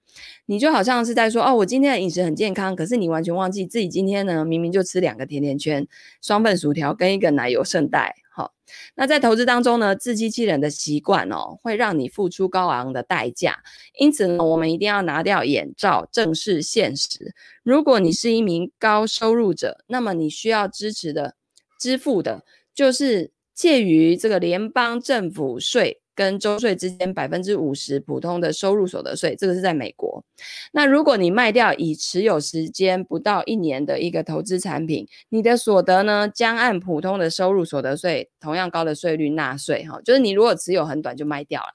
[0.46, 5.84] 你就好像是在说哦，我今天的饮食很健康，可是你完全忘记自己今天呢，明明就吃两个甜甜圈、
[6.22, 8.14] 双份薯条跟一个奶油圣代。
[8.32, 8.52] 好，
[8.94, 13.58] 那在投资当中呢，自欺欺人的习惯哦，会让你付出高昂的代价。
[13.98, 17.34] 因此呢，我们一定要拿掉眼罩，正视现实。
[17.64, 21.34] 如果你是一名高收入者，那么你需要支持的、
[21.80, 22.44] 支付的，
[22.74, 26.00] 就是介于这个联邦政府税。
[26.16, 30.24] 跟州税之间百分之五十普通的收入所得税，这个是在美国。
[30.70, 39.84] 那如果你卖掉已持有时间不到一年的一个投资产品，你的所得呢，将按普通的收入所得税同样高的税率纳税。
[39.86, 41.74] 哈，就是你如果持有很短就卖掉了。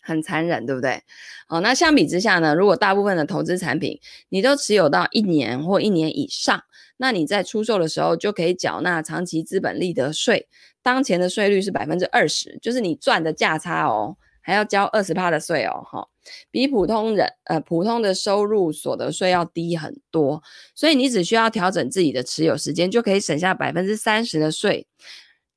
[0.00, 1.02] 很残忍，对不对？
[1.48, 6.62] 哦，那相比之下呢，如果大部分的投资产品你都持有到一年或一年以上，
[6.98, 10.48] 那你在出售的时候就可以缴纳长期资本利得税，
[10.82, 16.08] 当前的税率是百分之二十，就是你赚的价差哦，还要交二十趴的税哦，哈、
[16.50, 20.42] 比普通人呃普通的收入所得税要低很多，
[20.74, 24.86] 所以你只需要调整自己的持有时间，就可以省下百分之三十的税。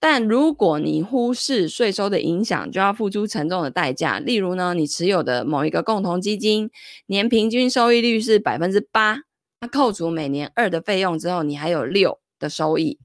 [0.01, 4.17] 但如果你忽视税收的影响，就要付出沉重的代价。
[4.17, 6.71] 例如呢，你持有的某一个共同基金，
[7.07, 9.23] 年平均收益率是百分之八，
[9.59, 12.99] 它扣除每年二的费用之后，你还有六的收益。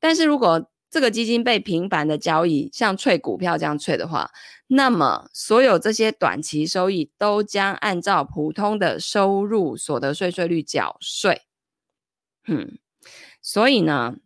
[0.00, 4.30] 但是如果这个基金被频繁的交易，像脆股票这样脆的话，
[4.68, 11.42] 那么所有这些短期收益都将按照普通的收入所得税税率缴税。
[12.46, 12.78] 嗯，
[13.42, 14.16] 所以呢。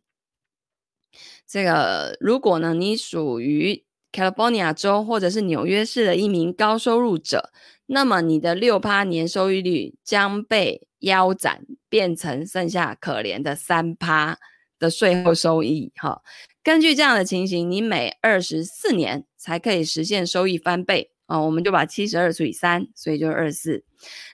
[1.45, 7.53] 这个，如果呢，你属于 California 州或者是纽约市的一名高收入者，
[7.87, 14.39] 那么你的六趴年收益率将被腰斩，变成剩下可怜的三趴
[14.79, 15.93] 的税后收益。
[15.97, 16.23] 哈，
[16.63, 23.85] 根据这样的情形，你每二十四年才可以实现收益翻倍啊，我们就把七十二除以三，所以就是二十四。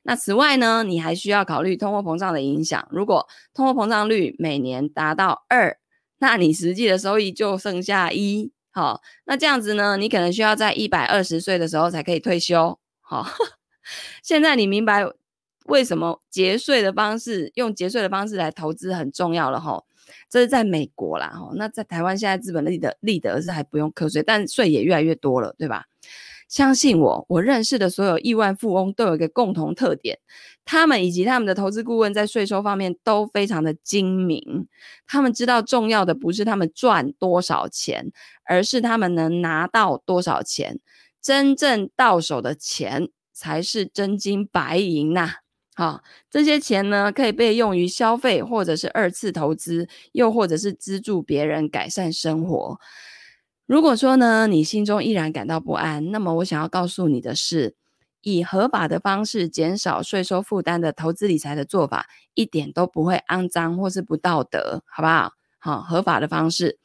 [0.02, 2.86] 那此外呢，你还需要考虑通货膨胀的影响。
[2.90, 5.78] 如果通货膨胀率每年达到二，
[6.18, 12.78] 那你实际的收益就剩下一，好，那这样子呢，你可能需要在一百二十岁的时候才可以退休，
[13.08, 13.26] 好，
[14.22, 15.02] 现在你明白
[15.64, 19.82] 为什么节税的方式，用节税的方式来投资很重要了哈，
[20.28, 25.86] 这是在美国啦，哈，那在台湾现在资本利得利得是还不用课税，但税也越来越多了，对吧？
[26.50, 30.18] 相信我，我认识的所有亿万富翁都有一个共同特点，
[30.66, 34.68] 他们以及他们的投资顾问在税收方面都非常的精明。
[35.06, 38.12] 他们知道重要的不是他们赚多少钱，
[38.44, 40.78] 而是他们能拿到多少钱。
[41.20, 45.36] 真正到手的钱才是真金白银呐！
[45.74, 52.80] 好，这些钱呢，可以被用于消费，或者是二次投资，又或者是资助别人改善生活。
[53.66, 57.76] 如果说呢，你心中依然感到不安，那么我想要告诉你的是，
[58.22, 65.34] 以合法的方式减少税收负担的投资理财的做法，一点都不会肮脏或是不道德，好不好？
[65.60, 66.78] 好，合法的方式。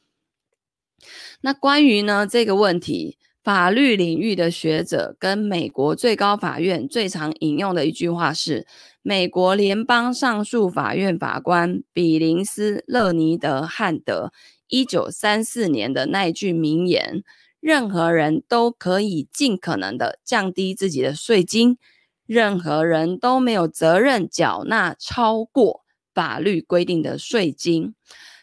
[1.42, 8.66] 那关于呢这个问题，法律领域的学者跟美国最高法院最常引用的一句话是，
[9.02, 14.32] 美国联邦上诉法院法官比林斯·勒尼德·汉德。
[14.70, 17.22] 一九三四年的那一句名言
[17.60, 21.78] ：“任何人都可以尽可能的降低自己的税金，
[22.26, 25.82] 任何人都没有责任缴纳超过
[26.14, 27.94] 法律规定的税金。”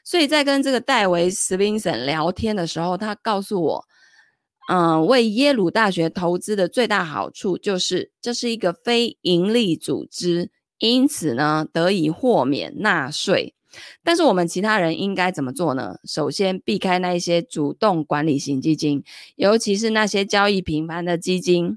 [0.04, 3.84] 所以在跟这个戴维·史宾森聊天的时候，他告诉我
[4.72, 10.48] ：“嗯，为耶鲁大学投资的最大好处就是这是一个非营利组织，
[10.78, 13.56] 因此呢，得以豁免纳税。”
[14.04, 15.96] 但是我们其他人应该怎么做呢？
[16.04, 19.02] 首先，避开那一些主动管理型基金，
[19.34, 21.76] 尤其是那些交易频繁的基金。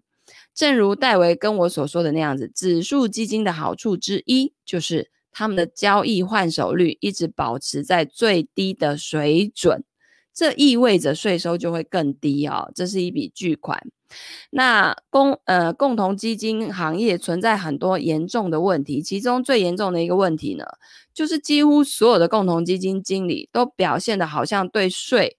[0.54, 9.84] 正如戴维跟我所说的那样子，指数基金的好处之一就是他们的交易换手率一直保持在最低的水准，
[10.34, 12.72] 这意味着税收就会更低哦。
[12.74, 13.82] 这是一笔巨款。
[14.52, 20.64] 那共呃共同基金行业存在很多严重的问题，其中最严重的一个问题呢，
[21.14, 25.38] 就是几乎所有的共同基金经理都表现得好像对税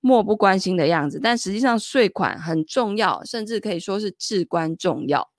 [0.00, 5.30] 漠不关心的样子，但实际上税款很重要，甚至可以说是至关重要。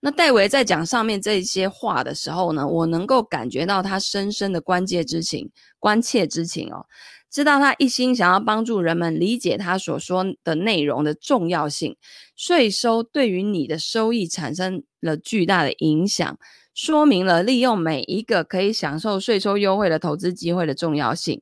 [0.00, 5.50] 那戴维在讲上面这些话的时候呢，我能够感觉到他深深的关切之情，
[5.80, 6.86] 关切之情哦。
[7.32, 11.96] 知道他一心想要帮助人们理解他所说的内容的重要性，
[12.36, 16.38] 税收对于你的收益产生了巨大的影响，
[16.74, 21.40] 说明了利用每一个可以享受税收优惠的投资机会的重要性。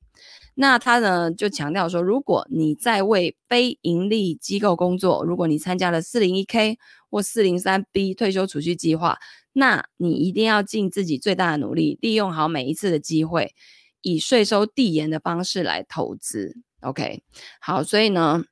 [0.55, 6.77] 那他呢就强调说，如果你在为非盈利机构工作，如果你参加了 401k
[7.11, 9.19] 或 403b 退休储蓄计划，
[9.53, 13.55] 那你一定要尽自己最大的努力，利用好每一次的机会。
[14.03, 17.23] 以税收递延的方式来投资，OK，
[17.61, 18.45] 好，所以呢，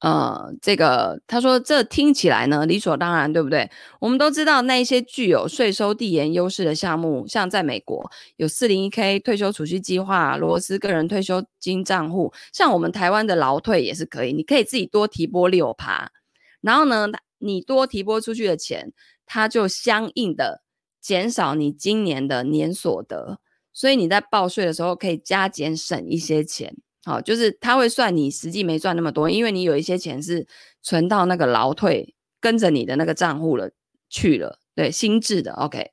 [0.00, 3.70] 呃，这个他说这听起来呢理所当然，对不对？
[4.00, 16.10] 我们都知道那一些具有税收递延优势的项目，像在美国有 401k 退休储蓄计划、罗斯个人退休金账户，像我们台湾的劳退也是可以，你可以自己多提拨六趴，
[16.62, 17.08] 然后呢，
[17.38, 18.92] 你多提拨出去的钱，
[19.26, 20.62] 它就相应的
[21.00, 23.38] 减少你今年的年所得。
[23.72, 30.46] 所以你在报税的时候可以加减省一些钱好，就是他会算你实际没赚那么多，因为你有一些钱是
[30.82, 33.70] 存到那个劳退跟着你的那个账户了
[34.08, 35.92] 去了，对，新制的 OK。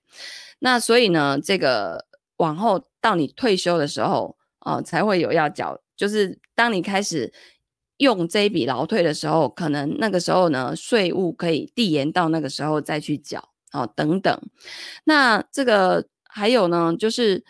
[0.59, 2.05] 那所以呢，这个
[2.37, 7.31] 往后到你退休的时候，哦、才会有要缴，就是当你开始
[7.97, 14.41] 用这一笔劳退的时候，可能那个时候呢，税务可以递延到那个时候再去缴，哦，等等。
[15.05, 17.43] 那这个还有呢，就是。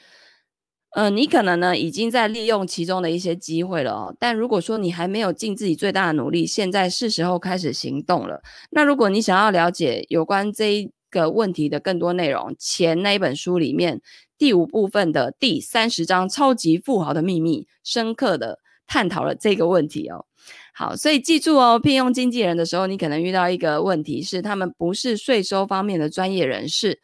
[0.92, 8.42] 呃，你可能呢已经在利用其中的一些机会了哦，但如果说你还没有尽自己最大的努力，现在是时候开始行动了。
[8.72, 14.02] 那如果你想要了解有关这一个问题的更多内容，前那一本书里面
[14.40, 18.58] 第五部分的第三十章《超级富豪的秘密》，深刻的
[18.88, 20.26] 探讨了这个问题哦。
[20.74, 27.02] 好，所以记住哦，聘用经纪人的时候，你可能遇到一个问题是，他们不是税收方面的专业人士。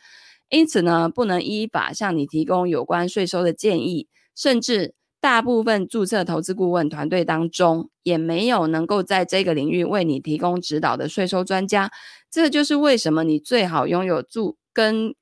[0.50, 11.90] 因此呢，不能依法向你提供有关税收的建议，甚至大部分注册投资顾问团队当中，也没有能够在这个领域为你提供指导的税收专家。
[12.30, 15.16] 这就是为什么你最好拥有注跟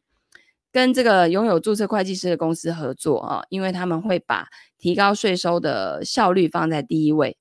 [0.72, 4.48] 跟这个拥有注册会计师的公司合作啊，因为他们会把
[4.78, 7.38] 提高税收的效率放在第一位。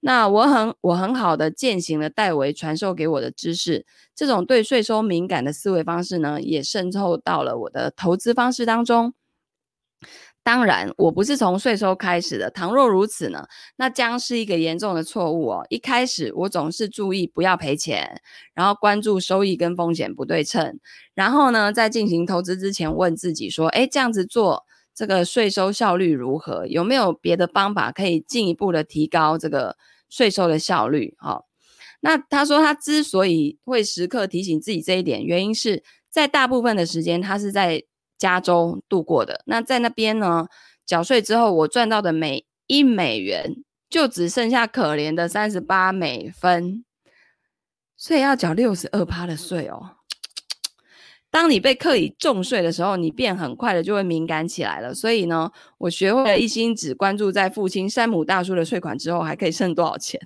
[0.00, 9.14] 那我很我很好的践行了戴维传授给我的知识，这种对税收敏感的思维方式呢，也渗透到了我的投资方式当中。
[10.44, 12.50] 当然，我不是从税收开始的。
[12.50, 13.46] 倘若如此呢，
[13.76, 15.66] 那将是一个严重的错误哦。
[15.68, 18.20] 一开始我总是注意不要赔钱，
[18.52, 20.80] 然后关注收益跟风险不对称，
[21.14, 24.64] 然后呢，在进行投资之前问自己说：诶，这样子做。
[24.94, 26.66] 这个税收效率如何？
[26.66, 29.76] 有没有别的方法可以进一步的提高这个
[30.08, 31.16] 税收的效率？
[31.18, 31.44] 哈、
[32.00, 37.82] 那他说他之所以会时刻提醒自己这一点，原因是在大部分的时间他是在
[38.18, 39.42] 加州度过的。
[39.46, 40.46] 那在那边呢，
[40.84, 43.56] 缴税之后，我赚到的每一美元
[43.88, 46.84] 就只剩下可怜的三十八美分，
[47.96, 49.96] 所以要缴六十二趴的税哦。
[51.32, 54.94] 当你被课以重税的时候，你便很快的就会敏感起来了。
[54.94, 60.20] 所以呢，我学会了一心只关注在父亲山姆大叔的税款之后还可以剩多少钱。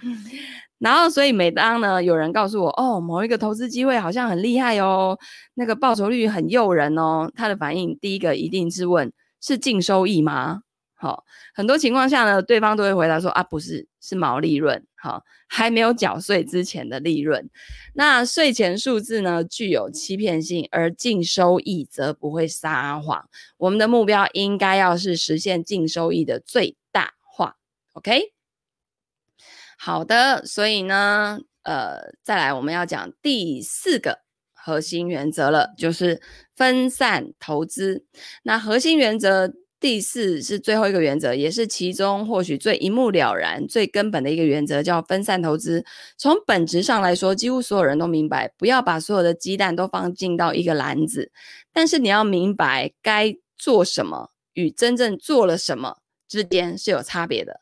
[0.80, 5.18] 然后，所以每当呢有人告诉我，哦，某一个投资机会好像很厉害哦，
[5.54, 10.62] 那个报酬率很诱人哦，他的反应第一个一定是问：是净收益吗？
[11.00, 11.24] 好，
[11.54, 14.84] 很多情况下呢，对方都会回答说啊，不是，是毛利润。
[14.96, 17.48] 好，还没有缴税之前的利润。
[17.94, 23.28] 那税前数字呢，具有欺骗性，而净收益则不会撒谎。
[23.58, 27.58] 我们的目标应该要是实现净收益的最大化。
[27.92, 28.32] OK，
[29.78, 34.18] 好的，所以呢，呃，再来我们要讲第四个
[34.52, 36.20] 核心原则了，就是
[36.56, 38.04] 分散投资。
[38.42, 39.54] 那核心原则。
[39.80, 45.84] 第四是最后一个原则，也是其中或许最一目了然、最根本的一个原则，叫分散投资。
[46.16, 51.30] 从本质上来说，几乎所有人都明白，不要把所有的鸡蛋都放进到一个篮子。
[51.72, 57.60] 但是你要明白，该做什么与真正做了什么之间是有差别的。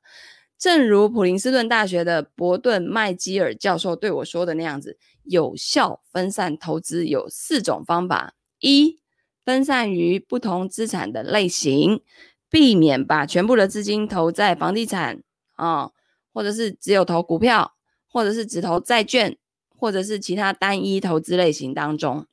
[0.59, 9.01] 正如普林斯顿大学的伯顿麦基尔教授对我说的那样子，有效分散投资有四种方法：一。
[9.47, 12.03] 分散于不同资产的类型，
[12.51, 15.23] 避免把全部的资金投在房地产
[15.55, 15.93] 啊、
[16.35, 17.77] 或者是只有投股票，
[18.09, 19.39] 或者是只投债券，
[19.69, 22.27] 或者是其他单一投资类型当中。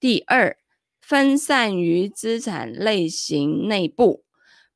[0.00, 0.56] 第二，
[0.98, 4.24] 分散于资产类型内部，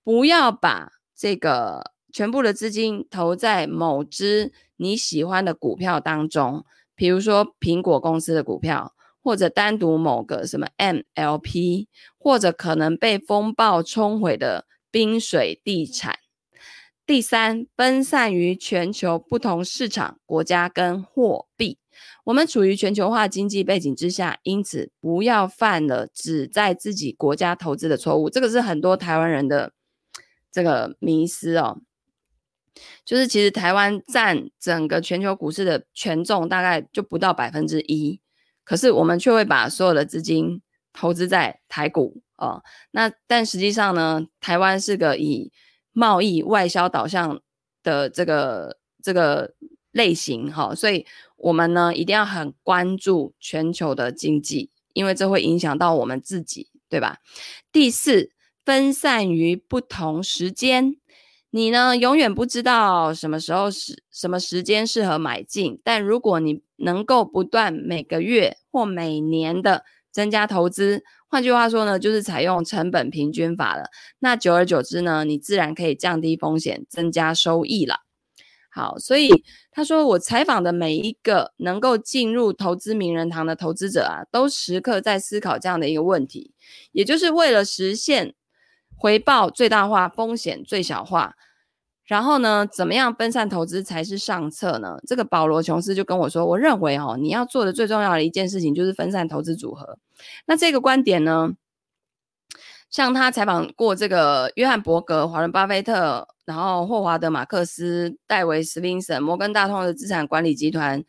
[0.04, 6.62] 不要把这个全部的资金投在某只你喜欢的股票当中，
[6.94, 8.94] 比如说苹果公司的股票。
[9.22, 11.86] 或者单独某个什么 MLP，
[12.18, 16.18] 或者可能被风暴冲毁的冰水地产。
[17.06, 21.78] 第三，分散于全球不同市场、国家跟货币。
[22.24, 28.30] 我们处于全球化经济背景之下，因此不要犯了只在自己国家投资的错误。
[28.30, 29.72] 这个是很多台湾人的
[30.52, 31.80] 这个迷思哦。
[33.04, 38.20] 就是其实台湾占整个全球股市的权重大概就不到百分之一。
[38.70, 40.62] 可是我们却会把所有的资金
[40.92, 42.62] 投资在台股哦，
[42.92, 45.50] 那但实际上呢，台湾是个以
[45.90, 47.40] 贸易外销导向
[47.82, 49.54] 的这个这个
[49.90, 51.04] 类型哈，所以
[51.34, 57.18] 我们呢一定要很关注全球的经济，因为这会影响到我们自己，对吧？
[57.72, 58.30] 第四，
[58.64, 60.94] 分散于不同时间。
[61.52, 73.90] 你呢，永远不知道什么时候是什么时间适合买进，但如果你能够不断每个月或每年的增加投资，换句话说呢，就是采用成本平均法了。
[74.20, 77.96] 那久而久之呢，你自然可以降低风险，增加收益了。
[78.72, 79.42] 好，所以
[79.72, 86.54] 他说，我采访的每一个能够进入投资名人堂的投资者啊，都时刻在思考这样的一个问题，
[86.92, 88.34] 也就是为了实现
[89.00, 91.34] 回报最大化、风险最小化。
[92.04, 94.98] 然后呢，怎么样分散投资才是上策呢？
[95.06, 99.96] 这个保罗·琼斯就跟我说，我认为哦，你要做的最重要的一件事情就是分散投资组合。
[100.46, 101.52] 那这个观点呢，
[102.90, 111.04] 像他采访过这个约翰伯格、华伦巴菲特，然后霍华德马克斯、戴维斯宾森、摩根大通的资产管理集团，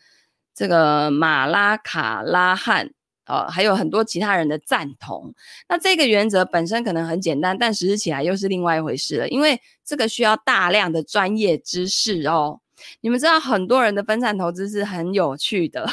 [0.53, 2.91] 这个马拉卡拉汉，
[3.31, 5.33] 呃，还有很多其他人的赞同。
[5.69, 12.59] 那这个原则本身可能很简单，但实施起来又是另外一回事了，因为这个需要大量的专业知识哦。
[12.99, 15.87] 你们知道，很多人的分散投资是很有趣的。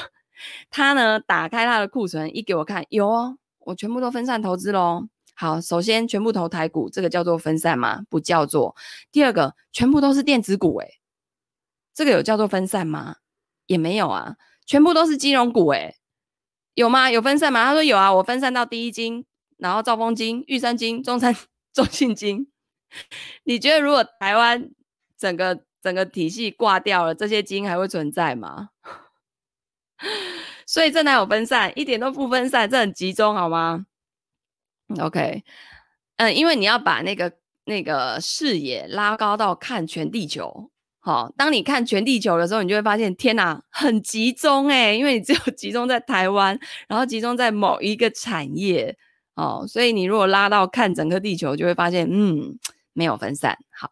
[0.68, 5.06] 他呢，打开他的库存，一给我看，有哦，我全部都分散投资喽。
[5.34, 8.02] 好，首先全部投台股，这个叫做分散吗？
[8.10, 8.74] 不叫做。
[9.12, 10.88] 第二个，全部都是电子股，诶，
[11.94, 13.16] 这个有叫做分散吗？
[13.66, 14.34] 也没有啊。
[14.66, 15.96] 全部都是金融股，诶，
[16.78, 17.10] 有吗？
[17.10, 17.64] 有分散吗？
[17.64, 19.24] 他说有啊，我分散到第一金，
[19.56, 21.34] 然后兆丰金、玉山金、中山、
[21.74, 22.46] 中信金。
[23.42, 24.70] 你觉得如果台湾
[25.18, 28.68] 整个整个体系挂掉了，这些金还会存在吗？
[30.66, 31.72] 所以这哪有分散？
[31.76, 33.84] 一点都不分散，这很集中，好吗
[35.00, 35.42] ？OK，
[36.18, 37.32] 嗯，因为你要把那个
[37.64, 40.70] 那个视野拉高到看全地球，
[41.08, 48.94] 好，当你看全地球的时候，你就会发现，天哪，很集中诶，因为你只有 集中在台湾，然后集中在某一个产业，
[49.34, 52.58] 哦，所以你如果拉到看整个地球，就会发现，嗯，
[52.92, 53.56] 没有分散。
[53.70, 53.90] 好，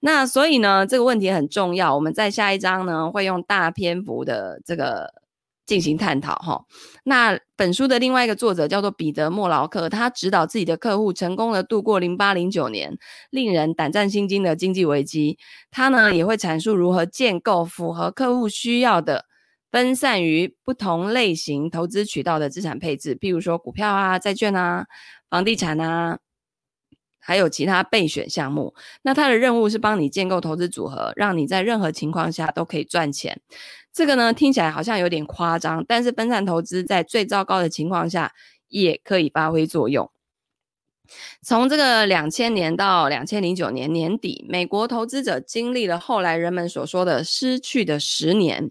[0.00, 5.19] 那所以呢，这个问题很重要，我们在下一章呢会用大篇幅的这个。
[5.70, 6.64] 进行探讨哈。
[7.04, 12.98] 那本书的另外一个作者叫做彼得·莫劳克，他指导自己的客户成功的度过零八零九年
[13.30, 15.38] 令人胆战心惊的经济危机。
[15.70, 19.26] 他呢也会阐述如何建构符合客户需要的
[19.70, 24.86] 分散于不同类型投资渠道的资产配置，譬如说股票啊、债券啊、
[25.28, 26.18] 房地产啊。
[27.22, 33.38] 还有其他备选项目，那他的任务是帮你建构投资组合，让你在任何情况下都可以赚钱。
[33.92, 38.32] 这个呢，听起来好像有点夸张，但是分散投资在最糟糕的情况下
[38.68, 40.10] 也可以发挥作用。
[41.42, 48.70] 从这个两千年到两千零九年年底，美国投资者经历了后来人们所说的“失去的十年”，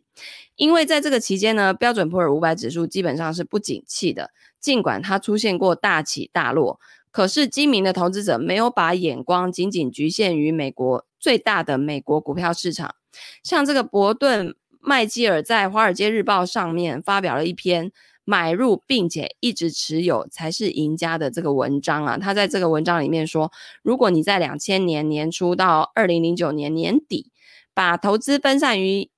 [0.55, 6.80] 因为在这个期间呢，标准普尔五百指数基本上是不景气的，尽管它出现过大起大落。
[7.11, 12.95] 可是精明的投资者没有把眼光仅仅局限于美国最大的美国股票市场，
[13.43, 17.92] 像这个伯顿麦基尔在《华尔街日报》上面发表了一篇
[18.24, 23.52] 买入并且一直持有才是赢家的这个文章啊，他在这个文章里面说，
[23.84, 27.32] 如果你在两千年年初到二零零九年年底，
[27.74, 29.10] 把投资分散于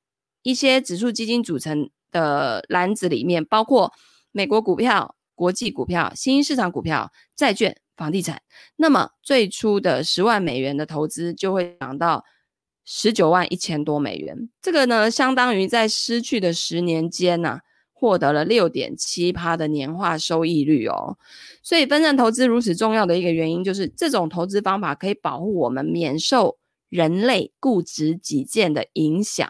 [0.44, 3.94] 一些指数基金组成的篮子里面，包括
[4.32, 5.16] 美国股票。
[5.34, 8.44] 国际股票、新兴市场股票、债券、房地产，
[8.76, 12.24] 那么最初的十万美元的投资就会涨到
[12.84, 14.50] 十九万一千多美元。
[14.62, 17.60] 这个呢，相当于在失去的十年间呐、啊，
[17.94, 21.18] 获得了六点七趴的年化收益率哦。
[21.62, 26.58] 所以分散投资如此重要的一个原因，就是这种投资方法可以保护我们免受
[26.90, 29.50] 人类固执己见的影响。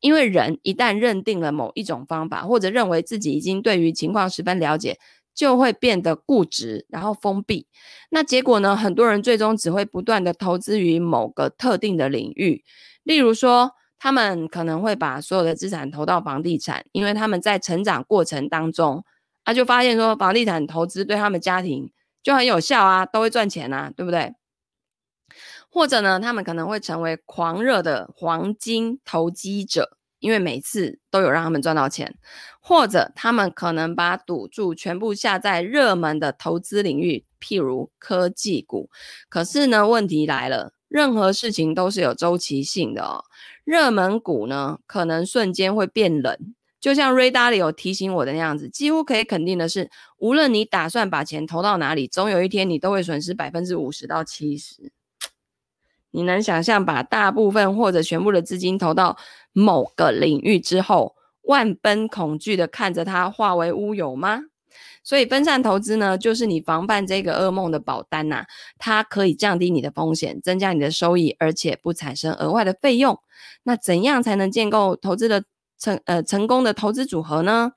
[0.00, 4.98] 因为人一旦认定了某一种方法，或者认为自己已经对于情况十分了解，
[5.34, 7.66] 就会变得固执，然后封闭。
[8.10, 8.76] 那结果呢？
[8.76, 12.64] 很多人最终只会不断的投资于某个特定的领域。
[13.02, 19.04] 例如说，他们可能会把所有的资产投到房地产，因为他们在成长过程当中，
[19.44, 21.90] 他就发现说，房地产投资对他们家庭
[22.22, 24.34] 就很有效啊，都会赚钱啊，对不对？
[25.68, 32.16] 或者呢，他们可能会成为狂热的黄金投机者，因为每次都有让他们赚到钱。
[32.60, 38.88] 或者他们可能把赌注全部下在热门的投资领域，譬如科技股。
[39.28, 43.22] 可是呢，问题来了，任何事情都是有周期性的哦。
[43.64, 46.34] 热门股呢，可能瞬间会变冷，
[46.80, 48.70] 就像 Ray Dalio 提醒我的那样子。
[48.70, 54.90] 几乎可以肯定的是，无论你打算把钱投到哪里，总有一天你都会损失百分之五十到七十。
[56.14, 59.16] 你能想象把大部分或者全部的资金投到
[59.52, 64.42] 某个领域之后，万分恐惧的看着它化为乌有吗？
[65.02, 68.46] 所以分散投资呢，就是你防范这个噩梦的保单呐、
[68.78, 73.18] 它可以降低你的风险，增加你的收益，而且不产生额外的费用。
[73.64, 75.44] 那怎样才能建构投资的
[75.78, 77.72] 成呃成功的投资组合呢？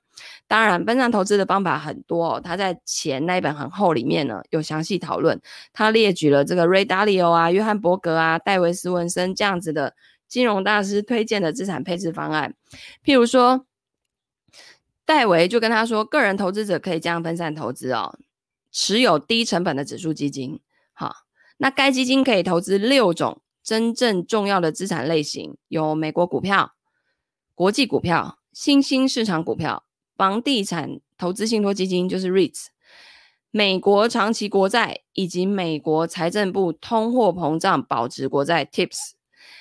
[0.46, 5.40] 当然，分散投资的方法很多哦，他在前那一本很厚里面呢有详细讨论，
[5.72, 9.94] 他列举了这个 Ray Dalio 啊、约翰伯格啊、戴维斯文森这样子的
[10.26, 12.54] 金融大师推荐的资产配置方案，
[13.04, 13.64] 譬如说。
[15.08, 18.18] 戴维就跟他说，个人投资者可以这样分散投资哦，
[18.70, 20.60] 持有低成本的指数基金。
[20.92, 21.24] 好，
[21.56, 26.74] 那该基金可以投资六种真正重要的资产类型，有美国股票、
[27.54, 29.84] 国际股票、新兴市场股票、
[30.18, 32.66] 房地产投资信托基金就是 REITs、
[33.50, 39.12] 美国长期国债以及美国财政部通货膨胀保值国债 TIPS。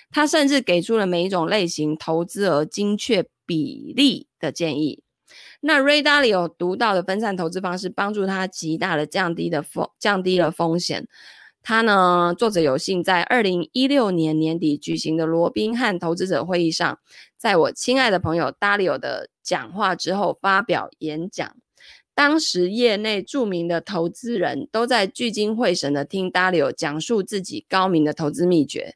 [0.10, 5.03] 他甚至给出了每一种类型投资额精确比例的建议。
[5.60, 11.08] 那 Ray Dalio 独到的分散投资方式，帮助他极大的降低的风降低了风险。
[11.68, 16.97] 他呢，作者有幸在二零一六年年底举行的罗宾汉投资者会议上，
[17.38, 21.57] 在我亲爱的朋友 Dalio 的讲话之后发表演讲。
[22.15, 28.95] 当时业内著名的投资人都在聚精会神的听 Dalio 讲述自己高明的投资秘诀，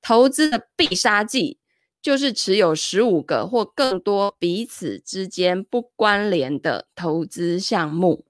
[0.00, 1.58] 投资的必杀技。
[2.00, 8.24] 就是持有十五个或更多彼此之间不关联的投资项目。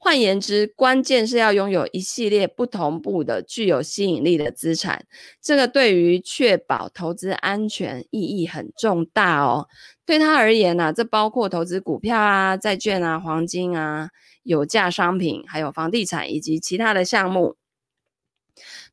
[0.00, 5.04] 换言之，关键是要拥有一系列不同步的具有吸引力的资产。
[5.42, 9.66] 这个对于确保投资安全意义很重大哦。
[10.06, 14.08] 对他而言呢、这包括投资股票啊、债券啊、黄金啊、
[14.44, 17.56] 有价商品，还有房地产以及其他的项目。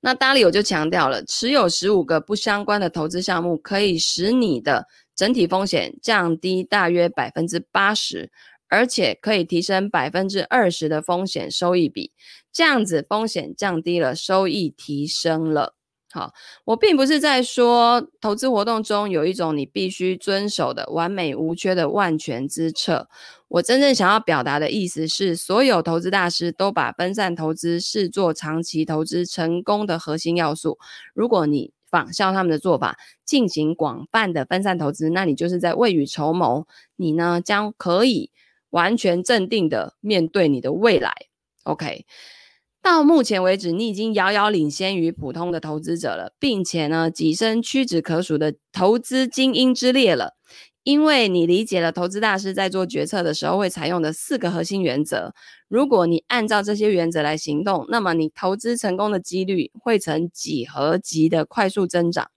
[0.01, 4.86] 那达里我就强调了，持有十五个不相关的投资项目，可以使你的
[5.16, 8.30] 整体风险降低大约百分之八十，
[8.68, 12.11] 而且可以提升百分之二十的风险收益比。
[12.51, 15.76] 这样子风险降低了，收益提升了。
[16.11, 23.09] 好，我并不是在说投资活动中有一种你必须遵守的完美无缺的万全之策。
[23.49, 30.78] 我真正想要表达的意思是，所有投资大师都把分散投资视作长期投资成功的核心要素。
[31.13, 36.66] 如果你仿效他们的做法，进行广泛的分散投资，那你就是在未雨绸缪。
[36.95, 38.32] 你呢，将可以
[38.70, 41.13] 完全镇定的面对你的未来。
[41.63, 42.05] OK。
[42.82, 50.36] 到目前为止，你已经遥遥领先于普通的投资者了，并且呢，跻身屈指可数的投资精英之列了。
[50.84, 55.34] 因为你理解了投资大师在做决策的时候会采用的四个核心原则。
[55.68, 62.30] 如果你按照这些原则来行动，那么你投资成功的几率会呈几何级的快速增长。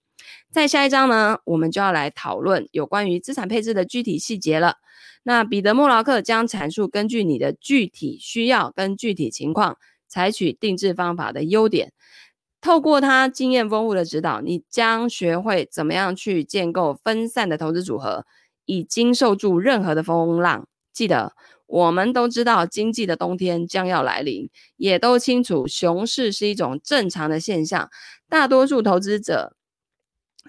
[0.51, 4.77] 在下一章呢，我们就要来讨论有关于资产配置的具体细节了。
[5.23, 9.77] 那彼得·莫劳克将阐述根据你的具体需要跟具体情况。
[10.11, 11.93] 采取定制方法的优点，
[12.61, 18.25] 透过他经验丰富的指导，你将学会怎么样去建构分散的投资组合，
[18.65, 20.67] 以经受住任何的风浪。
[20.91, 21.33] 记得，
[21.67, 27.87] 我们都知道经济的冬天将要来临，也都清楚熊市是一种正常的现象。
[28.27, 29.55] 大多数投资者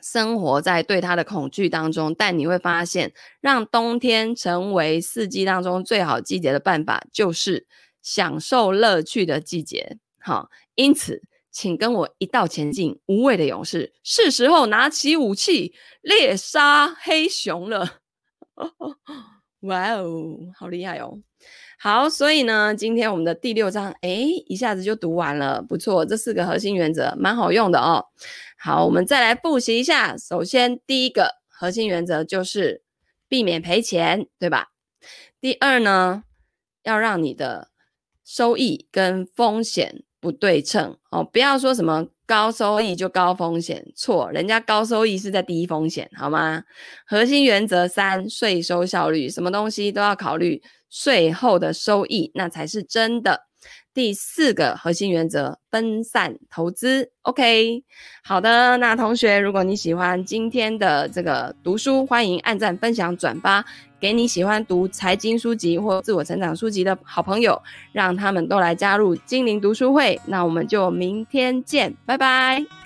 [0.03, 7.67] 生活在对它的恐惧当中，但你会发现，让冬天成为四季当中最好季节的办法就是。
[8.03, 17.99] 享受乐趣的季节，好，因此，请跟我一道前进，无畏的勇士，是时候拿起武器猎杀黑熊了。
[19.61, 21.19] 哇哦，好厉害哦！
[21.83, 24.11] 好，所以呢，今天我们的第六章，哎，
[24.47, 28.05] 一下子就读完了，不错，这四个核心原则蛮好用的哦。
[28.59, 30.15] 好，我们再来复习一下。
[30.15, 32.83] 首先，第一个核心原则就是
[33.31, 34.73] 避免赔钱，对吧？
[35.41, 36.25] 第二呢，
[36.83, 37.69] 要让你的
[38.27, 46.63] 收益跟风险不对称哦，不要说什么高收益就高风险，错，人家高收益是在低风险，好吗？
[47.07, 53.47] 核心原则三：税收效率，什么东西都要考虑税后的收益，那才是真的。
[53.93, 57.11] 第四个核心原则：分散投资。
[57.23, 57.83] OK，
[58.23, 63.65] 好的，那同学，如果你喜欢今天的这个读书，欢迎按赞、分享、转发。
[64.01, 67.61] 给你喜欢读财经书籍或自我成长书籍的好朋友，
[67.93, 70.19] 让他们都来加入精灵读书会。
[70.25, 72.80] 那我们就明天见，拜拜。